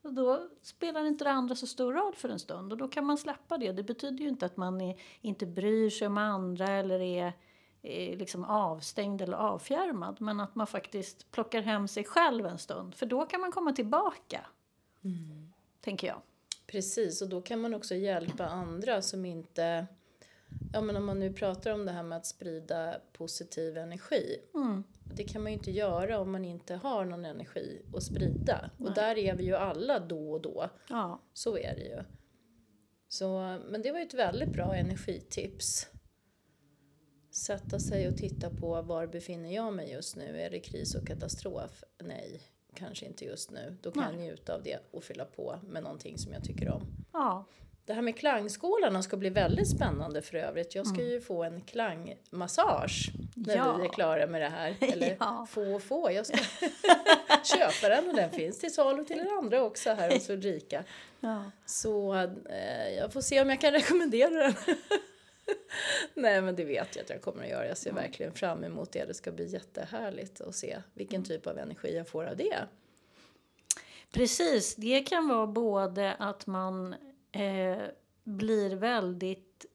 Och 0.03 0.15
då 0.15 0.49
spelar 0.63 1.05
inte 1.05 1.25
det 1.25 1.31
andra 1.31 1.55
så 1.55 1.67
stor 1.67 1.93
roll 1.93 2.15
för 2.15 2.29
en 2.29 2.39
stund 2.39 2.73
och 2.73 2.79
då 2.79 2.89
kan 2.89 3.07
man 3.07 3.19
släppa 3.19 3.59
det. 3.59 3.73
Det 3.73 3.83
betyder 3.83 4.19
ju 4.19 4.29
inte 4.29 4.47
att 4.47 4.57
man 4.57 4.81
är, 4.81 5.01
inte 5.21 5.47
bryr 5.47 5.91
sig 5.91 6.07
om 6.07 6.19
andra 6.19 6.69
eller 6.69 7.01
är, 7.01 7.33
är 7.83 8.17
liksom 8.17 8.45
avstängd 8.45 9.23
eller 9.23 9.37
avfjärmad. 9.37 10.21
Men 10.21 10.41
att 10.41 10.55
man 10.55 10.67
faktiskt 10.67 11.31
plockar 11.31 11.63
hem 11.63 11.89
sig 11.89 12.05
själv 12.05 12.47
en 12.47 12.59
stund. 12.59 12.95
För 12.95 13.07
då 13.07 13.27
kan 13.27 13.41
man 13.41 13.53
komma 13.53 13.73
tillbaka. 13.73 14.47
Mm. 15.05 15.53
Tänker 15.81 16.07
jag. 16.07 16.23
Precis, 16.75 17.23
och 17.23 17.29
då 17.29 17.43
kan 17.43 17.61
man 17.61 17.75
också 17.75 17.95
hjälpa 17.95 18.47
andra 18.47 19.03
som 19.03 19.25
inte 19.25 19.87
Ja 20.73 20.81
men 20.81 20.97
om 20.97 21.05
man 21.05 21.19
nu 21.19 21.33
pratar 21.33 21.71
om 21.71 21.87
det 21.87 21.93
här 21.93 22.03
med 22.03 22.19
att 22.19 22.27
sprida 22.27 23.01
positiv 23.13 23.77
energi. 23.77 24.37
Mm. 24.55 24.85
Det 25.15 25.25
kan 25.25 25.43
man 25.43 25.53
ju 25.53 25.59
inte 25.59 25.71
göra 25.71 26.19
om 26.19 26.33
man 26.33 26.45
inte 26.45 26.75
har 26.75 27.05
någon 27.05 27.25
energi 27.25 27.83
att 27.95 28.03
sprida. 28.03 28.71
Nej. 28.77 28.89
Och 28.89 28.95
där 28.95 29.19
är 29.19 29.37
vi 29.37 29.45
ju 29.45 29.55
alla 29.55 29.99
då 29.99 30.33
och 30.33 30.41
då. 30.41 30.71
Ja. 30.89 31.23
Så 31.33 31.59
är 31.59 31.75
det 31.75 31.85
ju. 31.85 32.03
Så, 33.09 33.61
men 33.71 33.83
det 33.83 33.93
var 33.93 33.99
ju 33.99 34.07
ett 34.07 34.15
väldigt 34.15 34.53
bra 34.53 34.75
energitips. 34.75 35.89
Sätta 37.31 37.79
sig 37.79 38.09
och 38.09 38.17
titta 38.17 38.51
på 38.51 38.83
var 38.83 39.07
befinner 39.07 39.55
jag 39.55 39.75
mig 39.75 39.93
just 39.93 40.17
nu? 40.17 40.41
Är 40.41 40.51
det 40.51 40.61
kris 40.61 40.95
och 40.95 41.07
katastrof? 41.07 41.85
Nej, 42.03 42.41
kanske 42.75 43.07
inte 43.07 43.25
just 43.25 43.51
nu. 43.51 43.77
Då 43.83 43.91
kan 43.91 44.03
Nej. 44.03 44.13
jag 44.13 44.21
njuta 44.21 44.55
av 44.55 44.63
det 44.63 44.79
och 44.91 45.05
fylla 45.05 45.25
på 45.25 45.59
med 45.69 45.83
någonting 45.83 46.19
som 46.19 46.33
jag 46.33 46.45
tycker 46.45 46.71
om. 46.71 46.83
Ja. 47.13 47.45
Det 47.87 47.93
här 47.93 48.03
med 48.03 48.17
klangskålarna 48.17 49.03
ska 49.03 49.17
bli 49.17 49.31
väldigt 49.31 49.71
spännande 49.71 50.23
för 50.23 50.37
övrigt. 50.37 50.75
Jag 50.75 50.87
ska 50.87 51.01
mm. 51.01 51.13
ju 51.13 51.21
få 51.21 51.45
en 51.45 51.61
klangmassage 51.61 53.13
när 53.35 53.57
ja. 53.57 53.77
vi 53.77 53.85
är 53.85 53.89
klara 53.89 54.27
med 54.27 54.41
det 54.41 54.49
här. 54.49 54.77
Eller 54.81 55.17
ja. 55.21 55.47
få 55.51 55.75
och 55.75 55.83
få, 55.83 56.13
jag 56.13 56.27
ska 56.27 56.37
köpa 57.57 57.89
den 57.89 58.09
och 58.09 58.17
den 58.17 58.31
finns 58.31 58.59
till 58.59 58.75
salu 58.75 59.05
till 59.05 59.21
er 59.21 59.39
andra 59.39 59.63
också 59.63 59.91
här 59.91 60.11
hos 60.15 60.31
Ulrika. 60.31 60.85
Ja. 61.21 61.45
Så 61.67 62.15
eh, 62.15 62.89
jag 62.99 63.13
får 63.13 63.21
se 63.21 63.41
om 63.41 63.51
jag 63.51 63.61
kan 63.61 63.73
rekommendera 63.73 64.31
den. 64.31 64.55
Nej 66.15 66.43
men 66.43 66.57
det 66.57 66.65
vet 66.65 66.97
jag 66.97 67.03
att 67.03 67.11
jag 67.11 67.23
kommer 67.23 67.43
att 67.43 67.49
göra. 67.49 67.69
Jag 67.69 67.79
ser 67.79 67.93
verkligen 67.93 68.33
fram 68.33 68.65
emot 68.65 68.93
det. 68.93 69.05
Det 69.05 69.15
ska 69.15 69.33
bli 69.33 69.47
jättehärligt 69.47 70.41
att 70.41 70.55
se 70.55 70.79
vilken 70.95 71.17
mm. 71.17 71.25
typ 71.25 71.47
av 71.47 71.59
energi 71.59 71.97
jag 71.97 72.09
får 72.09 72.25
av 72.25 72.37
det. 72.37 72.59
Precis, 74.13 74.75
det 74.75 75.01
kan 75.01 75.29
vara 75.29 75.47
både 75.47 76.15
att 76.15 76.47
man 76.47 76.95
eh, 77.33 77.83
blir 78.25 78.77
väldigt 78.77 79.67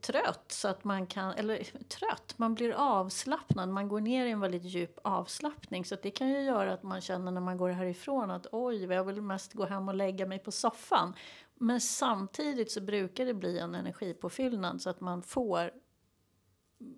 trött 0.00 0.52
så 0.52 0.68
att 0.68 0.84
man 0.84 1.06
kan, 1.06 1.32
eller 1.32 1.56
trött, 1.88 2.34
man 2.36 2.54
blir 2.54 2.72
avslappnad, 2.72 3.68
man 3.68 3.88
går 3.88 4.00
ner 4.00 4.26
i 4.26 4.30
en 4.30 4.40
väldigt 4.40 4.64
djup 4.64 4.98
avslappning 5.02 5.84
så 5.84 5.96
det 6.02 6.10
kan 6.10 6.28
ju 6.28 6.40
göra 6.40 6.72
att 6.72 6.82
man 6.82 7.00
känner 7.00 7.32
när 7.32 7.40
man 7.40 7.56
går 7.56 7.70
härifrån 7.70 8.30
att 8.30 8.46
oj, 8.52 8.84
jag 8.84 9.04
vill 9.04 9.22
mest 9.22 9.52
gå 9.52 9.64
hem 9.64 9.88
och 9.88 9.94
lägga 9.94 10.26
mig 10.26 10.38
på 10.38 10.52
soffan. 10.52 11.14
Men 11.58 11.80
samtidigt 11.80 12.70
så 12.70 12.80
brukar 12.80 13.26
det 13.26 13.34
bli 13.34 13.58
en 13.58 13.74
energipåfyllnad 13.74 14.82
så 14.82 14.90
att 14.90 15.00
man 15.00 15.22
får, 15.22 15.70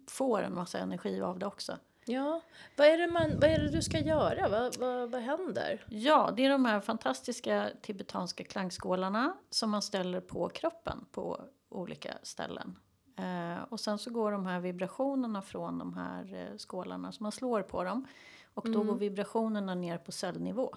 får 0.09 0.43
en 0.43 0.55
massa 0.55 0.79
energi 0.79 1.21
av 1.21 1.39
det 1.39 1.47
också. 1.47 1.79
Ja, 2.05 2.41
vad 2.77 2.87
är 2.87 2.99
det, 2.99 3.07
man, 3.07 3.31
vad 3.41 3.51
är 3.51 3.59
det 3.59 3.71
du 3.71 3.83
ska 3.83 3.99
göra? 3.99 4.49
Vad, 4.49 4.79
vad, 4.79 5.11
vad 5.11 5.21
händer? 5.21 5.85
Ja, 5.89 6.33
det 6.37 6.45
är 6.45 6.51
de 6.51 6.65
här 6.65 6.81
fantastiska 6.81 7.71
tibetanska 7.83 8.45
klangskålarna 8.45 9.37
som 9.51 9.71
man 9.71 9.83
ställer 9.83 10.21
på 10.21 10.49
kroppen 10.49 11.07
på 11.13 11.41
olika 11.69 12.15
ställen. 12.23 12.79
Eh, 13.17 13.63
och 13.69 13.81
sen 13.81 13.99
så 13.99 14.11
går 14.11 14.33
de 14.33 14.47
här 14.47 14.61
vibrationerna 14.61 15.43
från 15.43 15.79
de 15.79 15.95
här 15.95 16.35
eh, 16.35 16.57
skålarna, 16.57 17.13
så 17.13 17.23
man 17.23 17.33
slår 17.33 17.63
på 17.63 17.85
dem. 17.85 18.07
Och 18.55 18.65
då 18.65 18.81
mm. 18.81 18.87
går 18.87 18.95
vibrationerna 18.95 19.75
ner 19.75 19.99
på 19.99 20.13
cellnivå. 20.13 20.75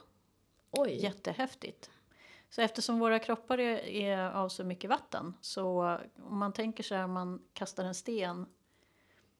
Oj. 0.71 1.03
Jättehäftigt. 1.03 1.89
Så 2.51 2.61
eftersom 2.61 2.99
våra 2.99 3.19
kroppar 3.19 3.57
är, 3.57 3.77
är 3.87 4.31
av 4.31 4.49
så 4.49 4.63
mycket 4.63 4.89
vatten 4.89 5.33
så 5.41 5.97
om 6.23 6.37
man 6.37 6.53
tänker 6.53 6.83
sig 6.83 7.01
att 7.01 7.09
man 7.09 7.41
kastar 7.53 7.83
en 7.83 7.95
sten 7.95 8.45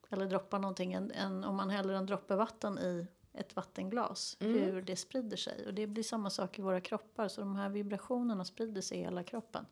eller 0.10 0.26
droppar 0.26 0.60
någonting, 0.60 0.94
en, 0.94 1.12
en, 1.12 1.44
om 1.44 1.56
man 1.56 1.70
häller 1.70 1.94
en 1.94 2.06
droppe 2.06 2.36
vatten 2.36 2.80
i 2.80 3.08
ett 3.34 3.56
vattenglas, 3.56 4.38
mm. 4.40 4.54
hur 4.54 4.82
det 4.82 4.96
sprider 4.96 5.38
sig. 5.38 5.68
Och 5.68 5.74
det 5.74 5.88
blir 5.88 6.04
samma 6.04 6.30
sak 6.30 6.60
i 6.60 6.62
våra 6.62 6.82
kroppar, 6.82 7.28
så 7.28 7.42
de 7.42 7.56
här 7.56 7.70
vibrationerna 7.70 8.46
sprider 8.46 8.82
sig 8.82 8.98
i 8.98 9.02
hela 9.02 9.24
kroppen. 9.24 9.66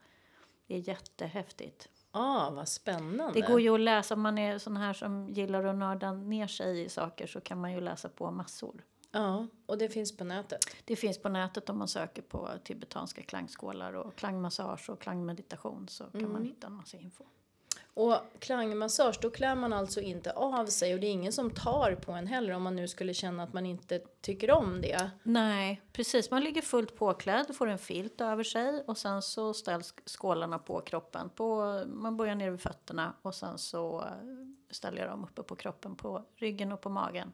Det 0.68 0.76
är 0.76 0.90
jättehäftigt. 0.90 1.90
Ah, 2.12 2.50
vad 2.50 2.68
spännande. 2.68 3.34
Det 3.34 3.48
går 3.48 3.62
ju 3.62 3.74
att 3.74 3.80
läsa, 3.80 4.14
om 4.14 4.22
man 4.22 4.38
är 4.38 4.58
sån 4.58 4.78
här 4.78 4.94
som 4.94 5.30
gillar 5.30 5.64
att 5.64 5.76
nörda 5.76 6.12
ner 6.12 6.48
sig 6.48 6.84
i 6.84 6.90
saker 6.90 7.28
så 7.28 7.42
kan 7.42 7.62
man 7.62 7.72
ju 7.72 7.82
läsa 7.82 8.10
på 8.10 8.32
massor. 8.32 8.84
Ja, 9.12 9.48
och 9.66 9.78
det 9.78 9.90
finns 9.90 10.18
på 10.18 10.24
nätet? 10.24 10.60
Det 10.86 10.96
finns 10.96 11.18
på 11.18 11.30
nätet 11.30 11.70
om 11.70 11.78
man 11.78 11.88
söker 11.88 12.22
på 12.22 12.50
tibetanska 12.64 13.22
klangskålar 13.22 13.94
och 13.94 14.16
klangmassage 14.16 14.90
och 14.90 15.02
klangmeditation 15.02 15.88
så 15.88 16.04
kan 16.04 16.22
mm. 16.22 16.34
man 16.34 16.44
hitta 16.44 16.68
en 16.68 16.74
massa 16.74 16.98
info. 16.98 17.26
Och 17.94 18.16
klangmassage, 18.40 19.20
då 19.22 19.30
klär 19.30 19.56
man 19.56 19.74
alltså 19.74 20.02
inte 20.02 20.32
av 20.32 20.66
sig 20.66 20.94
och 20.94 21.00
det 21.00 21.08
är 21.08 21.12
ingen 21.12 21.32
som 21.32 21.52
tar 21.52 21.96
på 21.96 22.12
en 22.12 22.28
heller 22.28 22.54
om 22.54 22.64
man 22.64 22.76
nu 22.76 22.88
skulle 22.88 23.14
känna 23.14 23.44
att 23.44 23.54
man 23.54 23.66
inte 23.66 24.00
tycker 24.00 24.52
om 24.52 24.82
det. 24.82 25.12
Nej, 25.24 25.82
precis. 25.94 26.32
Man 26.32 26.44
ligger 26.44 26.62
fullt 26.62 26.96
påklädd, 26.96 27.56
får 27.56 27.68
en 27.68 27.78
filt 27.78 28.22
över 28.22 28.44
sig 28.44 28.84
och 28.88 28.98
sen 28.98 29.22
så 29.22 29.54
ställs 29.54 29.94
skålarna 30.06 30.60
på 30.60 30.82
kroppen. 30.82 31.30
På, 31.30 31.84
man 31.88 32.18
börjar 32.18 32.36
ner 32.36 32.52
vid 32.52 32.62
fötterna 32.62 33.14
och 33.22 33.36
sen 33.36 33.58
så 33.58 34.06
ställer 34.70 35.02
jag 35.02 35.10
dem 35.10 35.24
uppe 35.24 35.44
på 35.44 35.56
kroppen, 35.56 35.96
på 35.96 36.26
ryggen 36.36 36.72
och 36.72 36.82
på 36.82 36.90
magen. 36.90 37.34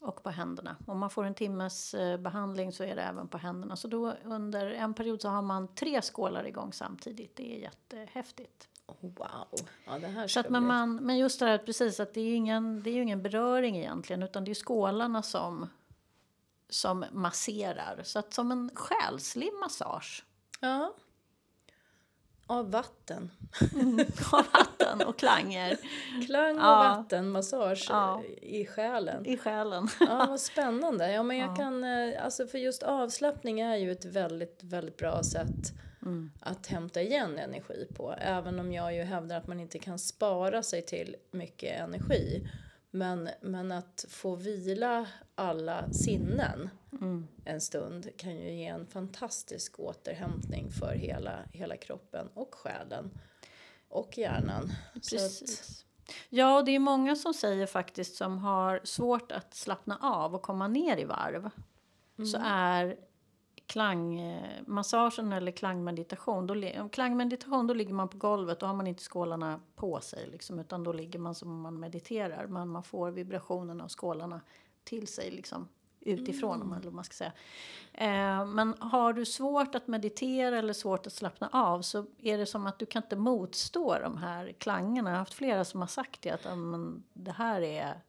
Och 0.00 0.22
på 0.22 0.30
händerna. 0.30 0.76
Om 0.86 0.98
man 0.98 1.10
får 1.10 1.24
en 1.24 1.34
timmes 1.34 1.94
eh, 1.94 2.16
behandling 2.20 2.72
så 2.72 2.84
är 2.84 2.96
det 2.96 3.02
även 3.02 3.28
på 3.28 3.38
händerna. 3.38 3.76
Så 3.76 3.88
då 3.88 4.12
under 4.24 4.70
en 4.70 4.94
period 4.94 5.22
så 5.22 5.28
har 5.28 5.42
man 5.42 5.74
tre 5.74 6.02
skålar 6.02 6.46
igång 6.46 6.72
samtidigt. 6.72 7.36
Det 7.36 7.54
är 7.54 7.58
jättehäftigt. 7.58 8.68
Wow, 9.00 9.18
ja, 9.86 9.98
det 9.98 10.06
här 10.06 10.28
så 10.28 10.40
att 10.40 10.50
man, 10.50 10.66
man, 10.66 10.96
Men 10.96 11.18
just 11.18 11.40
det 11.40 11.46
här 11.46 11.58
precis 11.58 12.00
att 12.00 12.14
det 12.14 12.20
är, 12.20 12.34
ingen, 12.34 12.82
det 12.82 12.90
är 12.90 12.94
ju 12.94 13.02
ingen 13.02 13.22
beröring 13.22 13.76
egentligen 13.76 14.22
utan 14.22 14.44
det 14.44 14.50
är 14.50 14.54
skålarna 14.54 15.22
som, 15.22 15.68
som 16.68 17.04
masserar. 17.12 18.00
Så 18.04 18.18
att 18.18 18.34
som 18.34 18.52
en 18.52 18.70
själslig 18.74 19.50
massage. 19.60 20.24
Ja. 20.60 20.94
Av 22.46 22.70
vatten. 22.70 23.30
Mm, 23.74 23.98
av 24.32 24.44
vatten 24.52 25.08
och 25.08 25.18
klanger. 25.18 25.76
Klang 26.26 26.56
och 26.56 26.62
ja. 26.62 26.96
vattenmassage 26.96 27.86
ja. 27.88 28.22
i 28.42 28.66
själen. 28.66 29.26
I 29.26 29.36
själen. 29.36 29.88
Ja, 30.00 30.26
vad 30.28 30.40
spännande. 30.40 31.12
Ja, 31.12 31.22
men 31.22 31.36
jag 31.36 31.50
ja. 31.50 31.56
kan, 31.56 31.84
eh, 31.84 32.24
alltså 32.24 32.46
för 32.46 32.58
just 32.58 32.82
avslappning 32.82 33.60
är 33.60 33.76
ju 33.76 33.92
ett 33.92 34.04
väldigt, 34.04 34.60
väldigt 34.62 34.96
bra 34.96 35.22
sätt 35.22 35.72
mm. 36.02 36.30
att 36.40 36.66
hämta 36.66 37.02
igen 37.02 37.38
energi 37.38 37.86
på. 37.96 38.14
Även 38.18 38.58
om 38.58 38.72
jag 38.72 38.94
ju 38.94 39.02
hävdar 39.02 39.36
att 39.36 39.46
man 39.46 39.60
inte 39.60 39.78
kan 39.78 39.98
spara 39.98 40.62
sig 40.62 40.82
till 40.82 41.16
mycket 41.30 41.80
energi. 41.80 42.48
Men, 42.90 43.28
men 43.40 43.72
att 43.72 44.04
få 44.08 44.36
vila 44.36 45.06
alla 45.34 45.92
sinnen 45.92 46.70
mm. 47.00 47.28
en 47.44 47.60
stund 47.60 48.08
kan 48.16 48.36
ju 48.36 48.50
ge 48.50 48.66
en 48.66 48.86
fantastisk 48.86 49.80
återhämtning 49.80 50.70
för 50.70 50.94
hela, 50.94 51.38
hela 51.52 51.76
kroppen 51.76 52.28
och 52.34 52.54
själen 52.54 53.10
och 53.88 54.18
hjärnan. 54.18 54.72
Precis. 54.94 55.84
Ja, 56.28 56.58
och 56.58 56.64
det 56.64 56.74
är 56.74 56.78
många 56.78 57.16
som 57.16 57.34
säger 57.34 57.66
faktiskt 57.66 58.16
som 58.16 58.38
har 58.38 58.80
svårt 58.84 59.32
att 59.32 59.54
slappna 59.54 59.98
av 60.02 60.34
och 60.34 60.42
komma 60.42 60.68
ner 60.68 60.96
i 60.96 61.04
varv. 61.04 61.50
Mm. 62.18 62.26
Så 62.26 62.38
är 62.44 62.96
klangmassagen 63.66 65.32
eller 65.32 65.52
klangmeditation. 65.52 66.46
Då, 66.46 66.54
klangmeditation 66.88 67.66
då 67.66 67.74
ligger 67.74 67.94
man 67.94 68.08
på 68.08 68.18
golvet, 68.18 68.60
då 68.60 68.66
har 68.66 68.74
man 68.74 68.86
inte 68.86 69.02
skålarna 69.02 69.60
på 69.74 70.00
sig 70.00 70.28
liksom, 70.30 70.58
utan 70.58 70.84
då 70.84 70.92
ligger 70.92 71.18
man 71.18 71.34
som 71.34 71.50
om 71.50 71.60
man 71.60 71.80
mediterar. 71.80 72.46
Men 72.46 72.68
man 72.68 72.82
får 72.82 73.10
vibrationerna 73.10 73.84
av 73.84 73.88
skålarna 73.88 74.40
till 74.84 75.06
sig 75.06 75.30
liksom, 75.30 75.68
utifrån 76.06 76.62
mm. 76.62 76.88
om 76.88 76.94
man 76.94 77.04
ska 77.04 77.14
säga. 77.14 77.32
Eh, 77.92 78.46
men 78.46 78.74
har 78.78 79.12
du 79.12 79.24
svårt 79.24 79.74
att 79.74 79.86
meditera 79.86 80.58
eller 80.58 80.72
svårt 80.72 81.06
att 81.06 81.12
slappna 81.12 81.48
av 81.52 81.82
så 81.82 82.06
är 82.18 82.38
det 82.38 82.46
som 82.46 82.66
att 82.66 82.78
du 82.78 82.86
kan 82.86 83.02
inte 83.02 83.16
motstå 83.16 83.98
de 83.98 84.16
här 84.16 84.52
klangerna. 84.58 85.10
Jag 85.10 85.14
har 85.14 85.18
haft 85.18 85.34
flera 85.34 85.64
som 85.64 85.80
har 85.80 85.88
sagt 85.88 86.22
det, 86.22 86.30
att 86.30 86.58
men, 86.58 87.04
det 87.12 87.32
här 87.32 87.60
är 87.60 88.00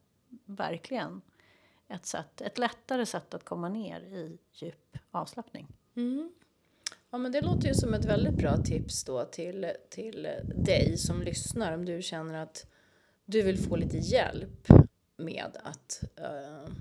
verkligen 0.44 1.20
ett, 1.88 2.06
sätt, 2.06 2.40
ett 2.40 2.58
lättare 2.58 3.06
sätt 3.06 3.34
att 3.34 3.44
komma 3.44 3.68
ner 3.68 4.00
i 4.00 4.38
djup 4.52 4.98
avslappning. 5.10 5.66
Mm. 5.96 6.32
Ja, 7.10 7.18
men 7.18 7.32
det 7.32 7.40
låter 7.40 7.68
ju 7.68 7.74
som 7.74 7.94
ett 7.94 8.04
väldigt 8.04 8.34
bra 8.34 8.56
tips 8.56 9.04
då 9.04 9.24
till, 9.24 9.72
till 9.90 10.28
dig 10.54 10.96
som 10.98 11.22
lyssnar 11.22 11.72
om 11.72 11.84
du 11.84 12.02
känner 12.02 12.42
att 12.42 12.66
du 13.24 13.42
vill 13.42 13.58
få 13.58 13.76
lite 13.76 13.96
hjälp 13.96 14.66
med 15.18 15.56
att 15.64 16.02
uh, 16.20 16.72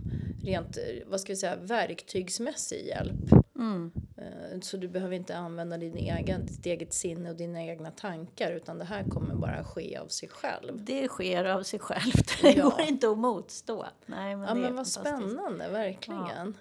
rent, 0.43 0.77
vad 1.05 1.21
ska 1.21 1.31
vi 1.31 1.37
säga, 1.37 1.55
verktygsmässig 1.55 2.85
hjälp. 2.85 3.31
Mm. 3.55 3.91
Eh, 4.17 4.59
så 4.61 4.77
du 4.77 4.87
behöver 4.87 5.15
inte 5.15 5.37
använda 5.37 5.77
din 5.77 5.97
egen, 5.97 6.45
ditt 6.45 6.65
eget 6.65 6.93
sinne 6.93 7.29
och 7.29 7.35
dina 7.35 7.63
egna 7.63 7.91
tankar 7.91 8.51
utan 8.51 8.77
det 8.77 8.85
här 8.85 9.03
kommer 9.03 9.35
bara 9.35 9.63
ske 9.63 9.97
av 9.97 10.07
sig 10.07 10.29
själv. 10.29 10.85
Det 10.85 11.07
sker 11.07 11.45
av 11.45 11.63
sig 11.63 11.79
självt. 11.79 12.37
Det 12.41 12.51
ja. 12.51 12.63
går 12.63 12.81
inte 12.81 13.09
att 13.09 13.17
motstå. 13.17 13.85
Nej, 14.05 14.35
men 14.35 14.47
ja 14.47 14.55
men 14.55 14.75
vad 14.75 14.87
spännande, 14.87 15.69
verkligen. 15.69 16.55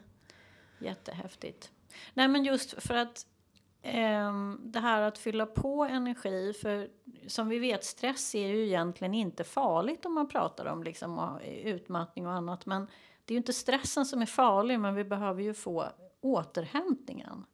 Ja. 0.79 0.87
Jättehäftigt. 0.87 1.71
Nej 2.15 2.29
men 2.29 2.45
just 2.45 2.83
för 2.83 2.95
att 2.95 3.27
det 4.59 4.81
här 4.81 5.03
att 5.03 5.19
fylla 5.19 5.47
på 5.47 5.85
energi, 5.85 6.53
för 6.53 6.89
som 7.27 7.49
vi 7.49 7.59
vet 7.59 7.85
stress 7.85 8.35
är 8.35 8.49
ju 8.49 8.67
egentligen 8.67 9.15
inte 9.15 9.45
farligt 9.45 10.07
om 10.07 10.15
man 10.15 10.29
pratar 10.29 10.67
om 10.67 10.83
liksom, 10.83 11.39
utmattning 11.65 12.27
och 12.27 12.33
annat. 12.33 12.67
Men 12.67 12.87
det 13.25 13.33
är 13.33 13.35
ju 13.35 13.39
inte 13.39 13.53
stressen 13.53 14.07
som 14.07 14.23
är 14.23 14.27
farlig 14.27 14.81
men 14.81 14.95
vi 14.95 15.05
behöver 15.05 15.43
ju 15.43 15.55
få 15.55 15.87
återhämtningen. 16.21 17.45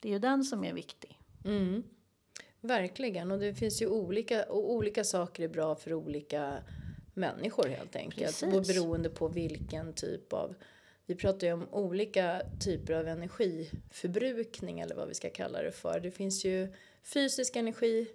Det 0.00 0.08
är 0.08 0.12
ju 0.12 0.18
den 0.18 0.44
som 0.44 0.64
är 0.64 0.72
viktig. 0.72 1.20
Mm. 1.44 1.82
Verkligen, 2.60 3.30
och 3.30 3.38
det 3.38 3.54
finns 3.54 3.82
ju 3.82 3.86
olika, 3.86 4.44
och 4.44 4.72
olika 4.72 5.04
saker 5.04 5.42
är 5.42 5.48
bra 5.48 5.74
för 5.74 5.94
olika 5.94 6.52
människor 7.14 7.68
helt 7.68 7.96
enkelt. 7.96 8.42
Och 8.42 8.62
beroende 8.62 9.08
på 9.10 9.28
vilken 9.28 9.92
typ 9.92 10.32
av 10.32 10.54
vi 11.08 11.14
pratar 11.14 11.46
ju 11.46 11.52
om 11.52 11.68
olika 11.70 12.42
typer 12.60 12.94
av 12.94 13.08
energiförbrukning 13.08 14.80
eller 14.80 14.94
vad 14.94 15.08
vi 15.08 15.14
ska 15.14 15.30
kalla 15.30 15.62
det 15.62 15.72
för. 15.72 16.00
Det 16.00 16.10
finns 16.10 16.44
ju 16.44 16.72
fysisk 17.02 17.56
energi 17.56 18.08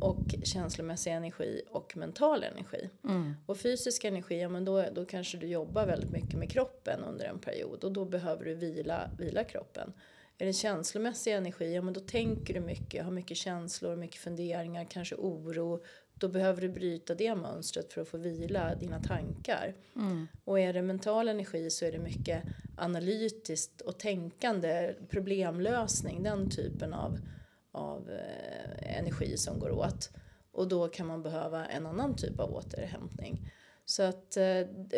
och 0.00 0.24
känslomässig 0.44 1.10
energi 1.10 1.62
och 1.70 1.96
mental 1.96 2.44
energi. 2.44 2.90
Mm. 3.04 3.34
Och 3.46 3.58
fysisk 3.58 4.04
energi, 4.04 4.40
ja 4.40 4.48
men 4.48 4.64
då, 4.64 4.84
då 4.94 5.04
kanske 5.04 5.38
du 5.38 5.46
jobbar 5.46 5.86
väldigt 5.86 6.10
mycket 6.10 6.34
med 6.34 6.50
kroppen 6.50 7.04
under 7.04 7.24
en 7.24 7.38
period 7.38 7.84
och 7.84 7.92
då 7.92 8.04
behöver 8.04 8.44
du 8.44 8.54
vila, 8.54 9.10
vila 9.18 9.44
kroppen. 9.44 9.92
Är 10.38 10.46
det 10.46 10.52
känslomässig 10.52 11.32
energi, 11.32 11.74
ja 11.74 11.82
men 11.82 11.94
då 11.94 12.00
tänker 12.00 12.54
du 12.54 12.60
mycket, 12.60 13.04
har 13.04 13.10
mycket 13.10 13.36
känslor, 13.36 13.96
mycket 13.96 14.20
funderingar, 14.20 14.86
kanske 14.90 15.14
oro. 15.14 15.84
Då 16.20 16.28
behöver 16.28 16.60
du 16.60 16.68
bryta 16.68 17.14
det 17.14 17.34
mönstret 17.34 17.92
för 17.92 18.00
att 18.00 18.08
få 18.08 18.18
vila 18.18 18.74
dina 18.74 19.00
tankar. 19.02 19.74
Mm. 19.96 20.28
Och 20.44 20.60
är 20.60 20.72
det 20.72 20.82
mental 20.82 21.28
energi 21.28 21.70
så 21.70 21.84
är 21.84 21.92
det 21.92 21.98
mycket 21.98 22.42
analytiskt 22.76 23.80
och 23.80 23.98
tänkande, 23.98 24.94
problemlösning, 25.08 26.22
den 26.22 26.50
typen 26.50 26.94
av, 26.94 27.18
av 27.72 28.10
eh, 28.10 28.98
energi 28.98 29.36
som 29.36 29.58
går 29.58 29.70
åt. 29.70 30.10
Och 30.52 30.68
då 30.68 30.88
kan 30.88 31.06
man 31.06 31.22
behöva 31.22 31.66
en 31.66 31.86
annan 31.86 32.16
typ 32.16 32.40
av 32.40 32.54
återhämtning. 32.54 33.52
Så 33.90 34.02
att 34.02 34.36
eh, 34.36 34.42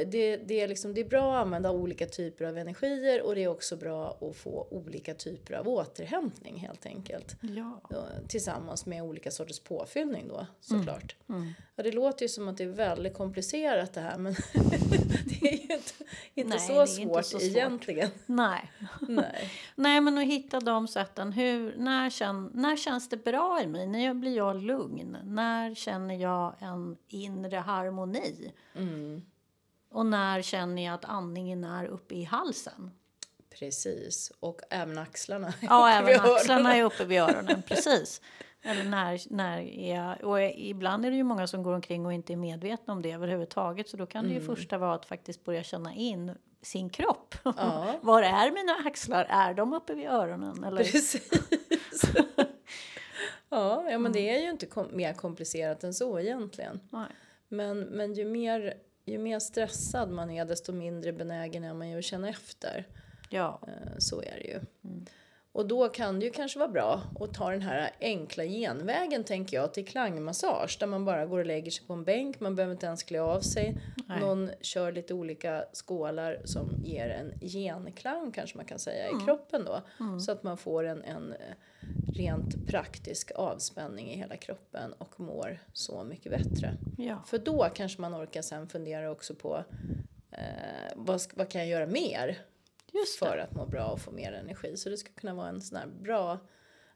det, 0.07 0.37
det, 0.37 0.61
är 0.61 0.69
liksom, 0.69 0.95
det 0.95 1.01
är 1.01 1.09
bra 1.09 1.37
att 1.37 1.43
använda 1.47 1.71
olika 1.71 2.07
typer 2.07 2.45
av 2.45 2.59
energier 2.59 3.23
och 3.23 3.35
det 3.35 3.43
är 3.43 3.49
också 3.49 3.77
bra 3.77 4.19
att 4.21 4.37
få 4.37 4.69
olika 4.71 5.15
typer 5.15 5.55
av 5.55 5.69
återhämtning 5.69 6.57
helt 6.57 6.87
enkelt. 6.87 7.37
Ja. 7.41 7.81
Tillsammans 8.29 8.87
med 8.87 9.03
olika 9.03 9.31
sorters 9.31 9.61
påfyllning 9.61 10.29
då 10.29 10.47
såklart. 10.61 11.17
Mm. 11.29 11.43
Mm. 11.43 11.55
Ja, 11.77 11.83
det 11.83 11.93
låter 11.93 12.23
ju 12.23 12.29
som 12.29 12.49
att 12.49 12.57
det 12.57 12.65
är 12.65 12.69
väldigt 12.69 13.15
komplicerat 13.15 13.93
det 13.93 14.01
här 14.01 14.19
men 14.19 14.33
det 15.25 15.49
är 15.49 15.69
ju 15.69 15.75
inte, 15.75 16.05
inte 16.35 16.57
Nej, 16.57 16.59
så 16.59 16.87
svårt 16.87 16.99
inte 16.99 17.23
så 17.23 17.41
egentligen. 17.41 18.11
Nej. 18.27 18.71
Nej. 19.01 19.51
Nej 19.75 20.01
men 20.01 20.19
att 20.19 20.25
hitta 20.25 20.61
de 20.61 20.89
sätten. 20.89 21.33
Hur, 21.33 21.77
när, 21.77 22.11
känn, 22.11 22.51
när 22.55 22.77
känns 22.77 23.09
det 23.09 23.17
bra 23.17 23.61
i 23.63 23.67
mig? 23.67 23.87
När 23.87 24.15
blir 24.15 24.37
jag 24.37 24.57
lugn? 24.57 25.17
När 25.25 25.75
känner 25.75 26.15
jag 26.15 26.55
en 26.59 26.97
inre 27.09 27.57
harmoni? 27.57 28.53
Mm. 28.75 28.82
Och 29.91 30.07
när 30.07 30.43
känner 30.43 30.85
jag 30.85 30.95
att 30.95 31.05
andningen 31.05 31.65
är 31.65 31.85
uppe 31.85 32.15
i 32.15 32.25
halsen? 32.25 32.91
Precis, 33.59 34.33
och 34.41 34.61
även 34.71 34.99
axlarna. 34.99 35.55
Ja, 35.61 35.91
även 35.91 36.21
axlarna 36.21 36.77
är 36.77 36.85
uppe 36.85 37.05
vid 37.05 37.21
öronen. 37.21 37.63
Precis. 37.69 38.21
Eller 38.63 38.85
när, 38.85 39.21
när 39.31 39.59
är 39.59 39.95
jag, 39.95 40.25
och 40.25 40.43
ibland 40.43 41.07
är 41.07 41.11
det 41.11 41.17
ju 41.17 41.23
många 41.23 41.47
som 41.47 41.63
går 41.63 41.73
omkring 41.73 42.07
och 42.07 42.13
inte 42.13 42.33
är 42.33 42.37
medvetna 42.37 42.93
om 42.93 43.03
det 43.03 43.13
överhuvudtaget. 43.13 43.89
Så 43.89 43.97
då 43.97 44.07
kan 44.07 44.25
det 44.25 44.31
ju 44.31 44.41
mm. 44.41 44.57
första 44.57 44.79
vara 44.79 44.95
att 44.95 45.07
faktiskt 45.07 45.45
börja 45.45 45.63
känna 45.63 45.95
in 45.95 46.33
sin 46.63 46.91
kropp. 46.91 47.35
Ja. 47.45 47.95
Var 48.03 48.23
är 48.23 48.51
mina 48.51 48.73
axlar? 48.89 49.25
Är 49.25 49.55
de 49.55 49.73
uppe 49.73 49.95
vid 49.95 50.07
öronen? 50.07 50.65
Eller? 50.65 50.85
Precis. 50.85 51.33
ja, 53.49 53.91
ja, 53.91 53.99
men 53.99 54.13
det 54.13 54.31
är 54.31 54.39
ju 54.39 54.51
inte 54.51 54.67
kom 54.67 54.89
mer 54.93 55.13
komplicerat 55.13 55.85
än 55.85 55.95
så 55.95 56.19
egentligen. 56.19 56.81
Nej. 56.91 57.09
Men, 57.53 57.81
men 57.81 58.15
ju, 58.15 58.25
mer, 58.25 58.75
ju 59.05 59.19
mer 59.19 59.39
stressad 59.39 60.11
man 60.11 60.31
är 60.31 60.45
desto 60.45 60.73
mindre 60.73 61.13
benägen 61.13 61.65
är 61.65 61.75
man 61.75 61.91
ju 61.91 61.99
att 61.99 62.05
känna 62.05 62.29
efter. 62.29 62.87
Ja. 63.31 63.61
Eh, 63.69 63.99
så 63.99 64.23
är 64.23 64.35
det 64.43 64.45
ju. 64.45 64.61
Mm. 64.85 65.07
Och 65.53 65.69
då 65.69 65.89
kan 65.89 66.21
det 66.21 66.27
ju 66.27 66.33
kanske 66.33 66.59
vara 66.59 66.69
bra 66.69 67.03
att 67.21 67.35
ta 67.35 67.51
den 67.51 67.63
här 67.63 67.91
enkla 68.01 68.45
genvägen 68.45 69.25
tänker 69.25 69.57
jag 69.57 69.75
till 69.75 69.87
klangmassage 69.87 70.77
där 70.81 70.87
man 70.87 71.05
bara 71.05 71.27
går 71.27 71.39
och 71.39 71.47
lägger 71.47 71.71
sig 71.71 71.87
på 71.87 71.93
en 71.93 72.05
bänk, 72.05 72.41
man 72.41 72.55
behöver 72.57 72.73
inte 72.73 72.87
ens 72.87 73.03
klä 73.03 73.21
av 73.21 73.41
sig. 73.41 73.79
Nej. 74.07 74.21
Någon 74.21 74.51
kör 74.61 74.93
lite 74.93 75.15
olika 75.15 75.65
skålar 75.73 76.41
som 76.45 76.71
ger 76.85 77.09
en 77.09 77.49
genklang 77.49 78.33
kanske 78.33 78.57
man 78.57 78.67
kan 78.67 78.79
säga 78.79 79.09
mm. 79.09 79.21
i 79.21 79.25
kroppen 79.25 79.65
då. 79.65 79.83
Mm. 80.01 80.21
Så 80.21 80.33
att 80.33 80.43
man 80.43 80.57
får 80.57 80.85
en, 80.85 81.03
en 81.05 81.33
eh, 81.33 81.39
rent 82.15 82.67
praktisk 82.67 83.31
avspänning 83.35 84.11
i 84.11 84.17
hela 84.17 84.37
kroppen 84.37 84.93
och 84.93 85.21
mår 85.21 85.59
så 85.73 86.05
mycket 86.05 86.33
bättre. 86.33 86.75
Ja. 86.99 87.23
För 87.27 87.39
då 87.39 87.69
kanske 87.75 88.01
man 88.01 88.15
orkar 88.15 88.43
sen 88.43 88.69
fundera 88.69 89.11
också 89.11 89.35
på 89.35 89.65
eh, 90.31 90.93
vad, 90.97 91.21
vad 91.35 91.49
kan 91.49 91.61
jag 91.61 91.71
göra 91.71 91.87
mer? 91.87 92.39
Just 92.93 93.19
för 93.19 93.39
att 93.39 93.55
må 93.55 93.67
bra 93.67 93.87
och 93.87 94.01
få 94.01 94.11
mer 94.11 94.33
energi. 94.33 94.77
Så 94.77 94.89
det 94.89 94.97
ska 94.97 95.13
kunna 95.13 95.35
vara 95.35 95.49
en 95.49 95.61
sån 95.61 95.79
här 95.79 95.87
bra, 95.87 96.39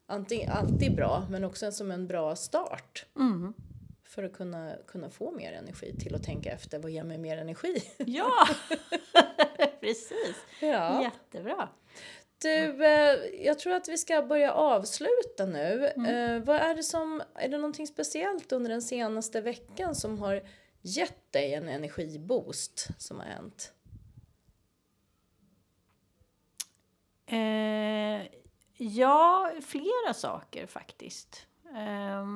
antingen, 0.06 0.50
alltid 0.50 0.96
bra, 0.96 1.26
men 1.30 1.44
också 1.44 1.72
som 1.72 1.90
en 1.90 2.06
bra 2.06 2.36
start. 2.36 3.06
Mm. 3.16 3.54
För 4.04 4.22
att 4.22 4.32
kunna, 4.32 4.76
kunna 4.86 5.10
få 5.10 5.32
mer 5.32 5.52
energi 5.52 5.96
till 5.98 6.14
att 6.14 6.22
tänka 6.22 6.52
efter, 6.52 6.78
vad 6.78 6.90
ger 6.90 7.04
mig 7.04 7.18
mer 7.18 7.38
energi? 7.38 7.82
Ja, 7.96 8.48
precis. 9.80 10.36
Ja. 10.60 11.02
Jättebra. 11.02 11.68
Du, 12.42 12.84
eh, 12.84 13.18
jag 13.46 13.58
tror 13.58 13.74
att 13.74 13.88
vi 13.88 13.98
ska 13.98 14.22
börja 14.22 14.52
avsluta 14.52 15.46
nu. 15.46 15.92
Mm. 15.96 16.36
Eh, 16.36 16.44
vad 16.44 16.56
är 16.56 16.74
det 16.74 16.82
som, 16.82 17.22
är 17.34 17.48
det 17.48 17.56
någonting 17.56 17.86
speciellt 17.86 18.52
under 18.52 18.70
den 18.70 18.82
senaste 18.82 19.40
veckan 19.40 19.94
som 19.94 20.18
har 20.18 20.42
gett 20.82 21.32
dig 21.32 21.54
en 21.54 21.68
energiboost 21.68 22.88
som 22.98 23.18
har 23.18 23.26
hänt? 23.26 23.72
Eh, 27.26 28.26
ja, 28.76 29.52
flera 29.62 30.14
saker 30.14 30.66
faktiskt. 30.66 31.46
Eh, 31.74 32.26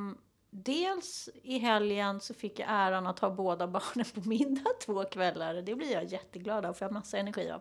dels 0.50 1.28
i 1.42 1.58
helgen 1.58 2.20
så 2.20 2.34
fick 2.34 2.58
jag 2.58 2.68
äran 2.70 3.06
att 3.06 3.18
ha 3.18 3.30
båda 3.30 3.66
barnen 3.66 4.06
på 4.14 4.28
middag 4.28 4.70
två 4.86 5.04
kvällar. 5.04 5.54
Det 5.54 5.74
blir 5.74 5.92
jag 5.92 6.04
jätteglad 6.04 6.66
av, 6.66 6.72
för 6.74 6.84
jag 6.84 6.90
har 6.90 6.94
massa 6.94 7.18
energi 7.18 7.50
av. 7.50 7.60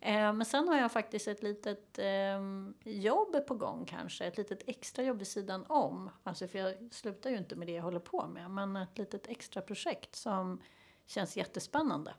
Eh, 0.00 0.32
men 0.32 0.44
sen 0.44 0.68
har 0.68 0.76
jag 0.76 0.92
faktiskt 0.92 1.28
ett 1.28 1.42
litet 1.42 1.98
eh, 1.98 2.40
jobb 2.84 3.46
på 3.46 3.54
gång 3.54 3.84
kanske, 3.84 4.24
ett 4.24 4.36
litet 4.36 4.68
extra 4.68 5.04
jobb 5.04 5.18
vid 5.18 5.28
sidan 5.28 5.64
om. 5.68 6.10
Alltså 6.22 6.48
för 6.48 6.58
jag 6.58 6.74
slutar 6.92 7.30
ju 7.30 7.36
inte 7.36 7.56
med 7.56 7.66
det 7.66 7.72
jag 7.72 7.82
håller 7.82 8.00
på 8.00 8.26
med, 8.26 8.50
men 8.50 8.76
ett 8.76 8.98
litet 8.98 9.26
extra 9.26 9.62
projekt 9.62 10.16
som 10.16 10.60
känns 11.06 11.36
jättespännande. 11.36 12.14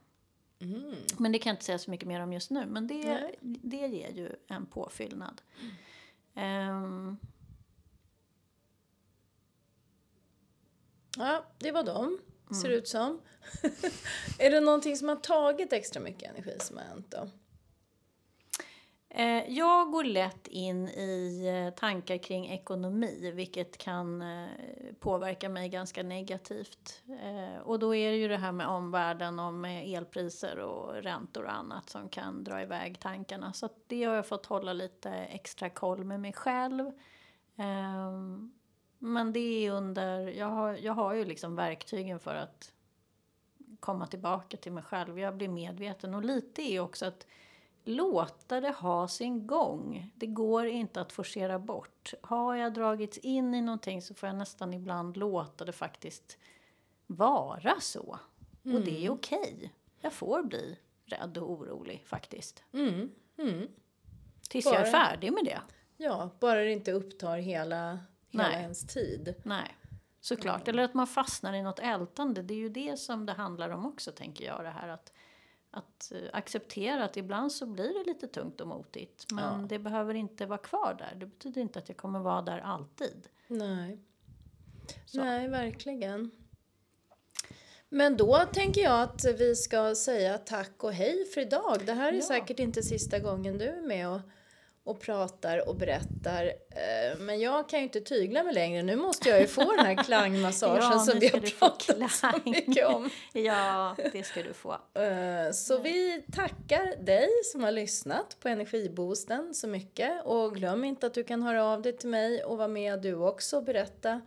Mm. 0.64 0.96
Men 1.18 1.32
det 1.32 1.40
kan 1.40 1.50
jag 1.50 1.54
inte 1.54 1.66
säga 1.66 1.80
så 1.80 1.92
mycket 1.92 2.08
mer 2.08 2.20
om 2.20 2.34
just 2.34 2.50
nu. 2.50 2.66
Men 2.66 2.88
det, 2.88 3.32
det 3.42 3.88
ger 3.88 4.10
ju 4.10 4.30
en 4.48 4.66
påfyllnad. 4.66 5.42
Mm. 6.36 6.70
Um. 6.70 7.18
Ja, 11.18 11.46
det 11.58 11.72
var 11.72 11.84
dem. 11.84 12.20
Ser 12.62 12.68
mm. 12.68 12.78
ut 12.78 12.88
som. 12.88 13.22
är 14.40 14.52
det 14.52 14.60
någonting 14.60 14.98
som 14.98 15.10
har 15.10 15.16
tagit 15.16 15.74
extra 15.74 16.02
mycket 16.02 16.30
energi 16.30 16.58
som 16.60 16.78
har 16.78 16.84
hänt 16.84 17.12
då? 17.12 17.30
Eh, 19.16 19.50
jag 19.50 19.92
går 19.92 20.04
lätt 20.04 20.48
in 20.48 20.88
i 20.88 21.46
eh, 21.48 21.80
tankar 21.80 22.18
kring 22.18 22.50
ekonomi, 22.50 23.32
vilket 23.36 23.78
kan 23.78 24.22
eh, 24.22 24.48
påverka 25.00 25.50
mig 25.50 25.70
ganska 25.70 26.04
negativt. 26.04 27.02
Eh, 27.08 27.62
och 27.62 27.80
då 27.80 27.96
är 27.96 28.12
det 28.12 28.18
ju 28.18 28.28
det 28.28 28.38
här 28.38 28.52
med 28.52 28.68
omvärlden 28.68 29.40
och 29.40 29.46
eh, 29.46 29.52
med 29.52 29.88
elpriser 29.88 30.60
och 30.60 30.94
räntor 30.94 31.44
och 31.44 31.54
annat 31.54 31.90
som 31.90 32.10
kan 32.10 32.44
dra 32.44 32.62
iväg 32.62 33.00
tankarna. 33.00 33.54
Så 33.54 33.70
det 33.88 34.04
har 34.04 34.16
jag 34.16 34.28
fått 34.28 34.46
hålla 34.46 34.74
lite 34.74 35.10
extra 35.10 35.70
koll 35.70 36.04
med 36.04 36.20
mig 36.20 36.34
själv. 36.34 36.92
Ehm, 37.56 38.54
men 39.00 39.34
det 39.34 39.66
är 39.66 39.72
under, 39.72 40.28
jag 40.28 40.50
har, 40.50 40.74
jag 40.74 40.94
har 40.94 41.14
ju 41.14 41.26
liksom 41.26 41.56
verktygen 41.56 42.20
för 42.20 42.36
att 42.36 42.74
komma 43.80 44.08
tillbaka 44.08 44.58
till 44.58 44.72
mig 44.72 44.84
själv. 44.84 45.20
Jag 45.20 45.38
blir 45.38 45.48
medveten 45.48 46.14
och 46.14 46.26
lite 46.26 46.62
är 46.62 46.80
också 46.80 47.06
att 47.06 47.28
låta 47.84 48.62
det 48.62 48.72
ha 48.72 49.08
sin 49.08 49.48
gång. 49.48 50.12
Det 50.16 50.28
går 50.28 50.66
inte 50.66 51.02
att 51.02 51.12
forcera 51.12 51.60
bort. 51.60 52.14
Har 52.22 52.56
jag 52.56 52.74
dragits 52.74 53.18
in 53.18 53.54
i 53.54 53.62
någonting 53.62 54.02
så 54.02 54.14
får 54.14 54.28
jag 54.28 54.36
nästan 54.36 54.74
ibland 54.74 55.18
låta 55.18 55.66
det 55.66 55.72
faktiskt 55.72 56.38
vara 57.08 57.80
så. 57.80 58.20
Mm. 58.66 58.78
Och 58.78 58.84
det 58.84 58.92
är 58.92 59.02
mm. 59.02 59.14
okej. 59.14 59.54
Okay. 59.58 59.70
Jag 60.02 60.14
får 60.14 60.44
bli 60.44 60.80
rädd 61.06 61.38
och 61.38 61.52
orolig 61.52 62.04
faktiskt. 62.06 62.64
Mm. 62.74 63.12
Mm. 63.38 63.68
Tills 64.50 64.66
Bara. 64.66 64.76
jag 64.76 64.88
är 64.88 64.92
färdig 64.92 65.34
med 65.34 65.46
det. 65.46 65.62
Ja, 65.98 66.30
bara 66.40 66.60
det 66.60 66.72
inte 66.72 66.92
upptar 66.92 67.38
hela, 67.38 68.00
hela 68.30 68.48
Nej. 68.48 68.62
ens 68.62 68.88
tid. 68.88 69.36
Nej, 69.44 69.78
såklart. 70.20 70.68
Eller 70.68 70.84
att 70.84 70.94
man 70.94 71.08
fastnar 71.08 71.54
i 71.54 71.62
något 71.62 71.80
ältande. 71.80 72.42
Det 72.42 72.54
är 72.54 72.58
ju 72.58 72.70
det 72.70 73.00
som 73.00 73.26
det 73.26 73.34
handlar 73.34 73.70
om 73.70 73.86
också, 73.86 74.12
tänker 74.12 74.46
jag. 74.46 74.64
Det 74.64 74.70
här 74.70 74.88
att, 74.88 75.14
att 75.74 76.12
eh, 76.12 76.22
acceptera 76.34 77.04
att 77.06 77.18
ibland 77.18 77.52
så 77.52 77.66
blir 77.66 78.00
det 78.00 78.04
lite 78.14 78.28
tungt 78.28 78.62
och 78.62 78.68
motigt. 78.68 79.26
Men 79.32 79.62
Ja. 79.62 79.68
det 79.68 79.80
behöver 79.80 80.14
inte 80.14 80.46
vara 80.46 80.58
kvar 80.60 80.96
där. 81.00 81.16
Det 81.20 81.26
betyder 81.26 81.62
inte 81.62 81.80
att 81.80 81.90
jag 81.90 81.98
kommer 81.98 82.20
vara 82.20 82.42
där 82.42 82.60
alltid. 82.60 83.28
Nej. 83.48 84.00
Så. 85.06 85.24
Nej, 85.24 85.48
verkligen. 85.48 86.32
Men 87.90 88.18
då 88.18 88.38
tänker 88.54 88.82
jag 88.82 89.02
att 89.02 89.26
vi 89.40 89.56
ska 89.56 89.96
säga 89.96 90.38
tack 90.38 90.84
och 90.84 90.94
hej 90.94 91.26
för 91.26 91.42
idag. 91.42 91.82
Det 91.86 91.94
här 91.94 92.10
är 92.14 92.16
Ja. 92.18 92.22
säkert 92.22 92.60
inte 92.60 92.84
sista 92.84 93.20
gången 93.20 93.58
du 93.58 93.66
är 93.66 93.82
med 93.82 94.10
och, 94.10 94.20
och 94.86 95.00
pratar 95.00 95.70
och 95.70 95.76
berättar. 95.76 96.46
Eh, 96.70 97.18
Men 97.20 97.40
jag 97.40 97.70
kan 97.70 97.80
ju 97.80 97.84
inte 97.84 98.02
tygla 98.02 98.44
mig 98.44 98.54
längre. 98.54 98.82
Nu 98.84 98.96
måste 98.96 99.30
jag 99.30 99.42
ju 99.42 99.48
få 99.48 99.76
den 99.76 99.86
här 99.86 100.04
klangmassagen 100.06 100.84
Ja, 100.92 101.00
som 101.00 101.20
vi 101.20 101.28
har 101.28 101.40
pratat 101.60 102.12
så 102.12 102.32
mycket 102.50 102.88
om. 102.88 103.10
Ja, 103.34 103.96
det 104.12 104.24
ska 104.24 104.44
du 104.44 104.54
få. 104.54 104.72
Eh, 104.74 105.52
Så 105.54 105.78
vi 105.78 106.24
tackar 106.32 107.04
dig 107.06 107.28
som 107.52 107.64
har 107.64 107.72
lyssnat 107.72 108.38
på 108.40 108.48
Energiboosten 108.50 109.54
så 109.54 109.68
mycket 109.68 110.26
och 110.26 110.56
glöm 110.56 110.84
inte 110.84 111.08
att 111.08 111.14
du 111.14 111.24
kan 111.24 111.42
höra 111.44 111.66
av 111.66 111.82
dig 111.82 111.98
till 111.98 112.10
mig 112.10 112.44
och 112.44 112.58
vara 112.58 112.68
med 112.68 113.02
du 113.02 113.14
också 113.16 113.58
och 113.58 113.64
berätta 113.64 114.22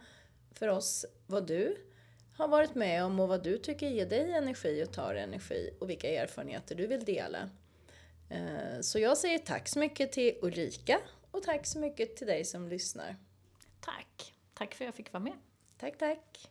för 0.55 0.69
oss 0.69 1.07
vad 1.27 1.47
du 1.47 1.77
har 2.37 2.49
varit 2.49 2.75
med 2.75 3.05
om 3.05 3.21
och 3.21 3.29
vad 3.29 3.43
du 3.43 3.59
tycker 3.59 3.87
ger 3.89 4.07
dig 4.07 4.33
energi 4.33 4.85
och 4.85 4.93
tar 4.93 5.15
energi 5.15 5.71
och 5.81 5.91
vilka 5.91 6.09
erfarenheter 6.23 6.75
du 6.75 6.87
vill 6.87 7.05
dela. 7.05 7.51
Eh, 8.29 8.81
Så 8.81 8.99
jag 8.99 9.19
säger 9.19 9.39
tack 9.39 9.69
så 9.69 9.79
mycket 9.79 10.13
till 10.13 10.39
Ulrika 10.43 11.01
och 11.31 11.43
tack 11.43 11.67
så 11.67 11.79
mycket 11.79 12.17
till 12.17 12.27
dig 12.27 12.45
som 12.45 12.69
lyssnar. 12.69 13.17
Tack. 13.81 14.35
Tack 14.55 14.75
för 14.75 14.85
att 14.85 14.87
jag 14.87 14.95
fick 14.95 15.13
vara 15.13 15.23
med. 15.25 15.37
Tack, 15.79 15.99
tack! 15.99 16.51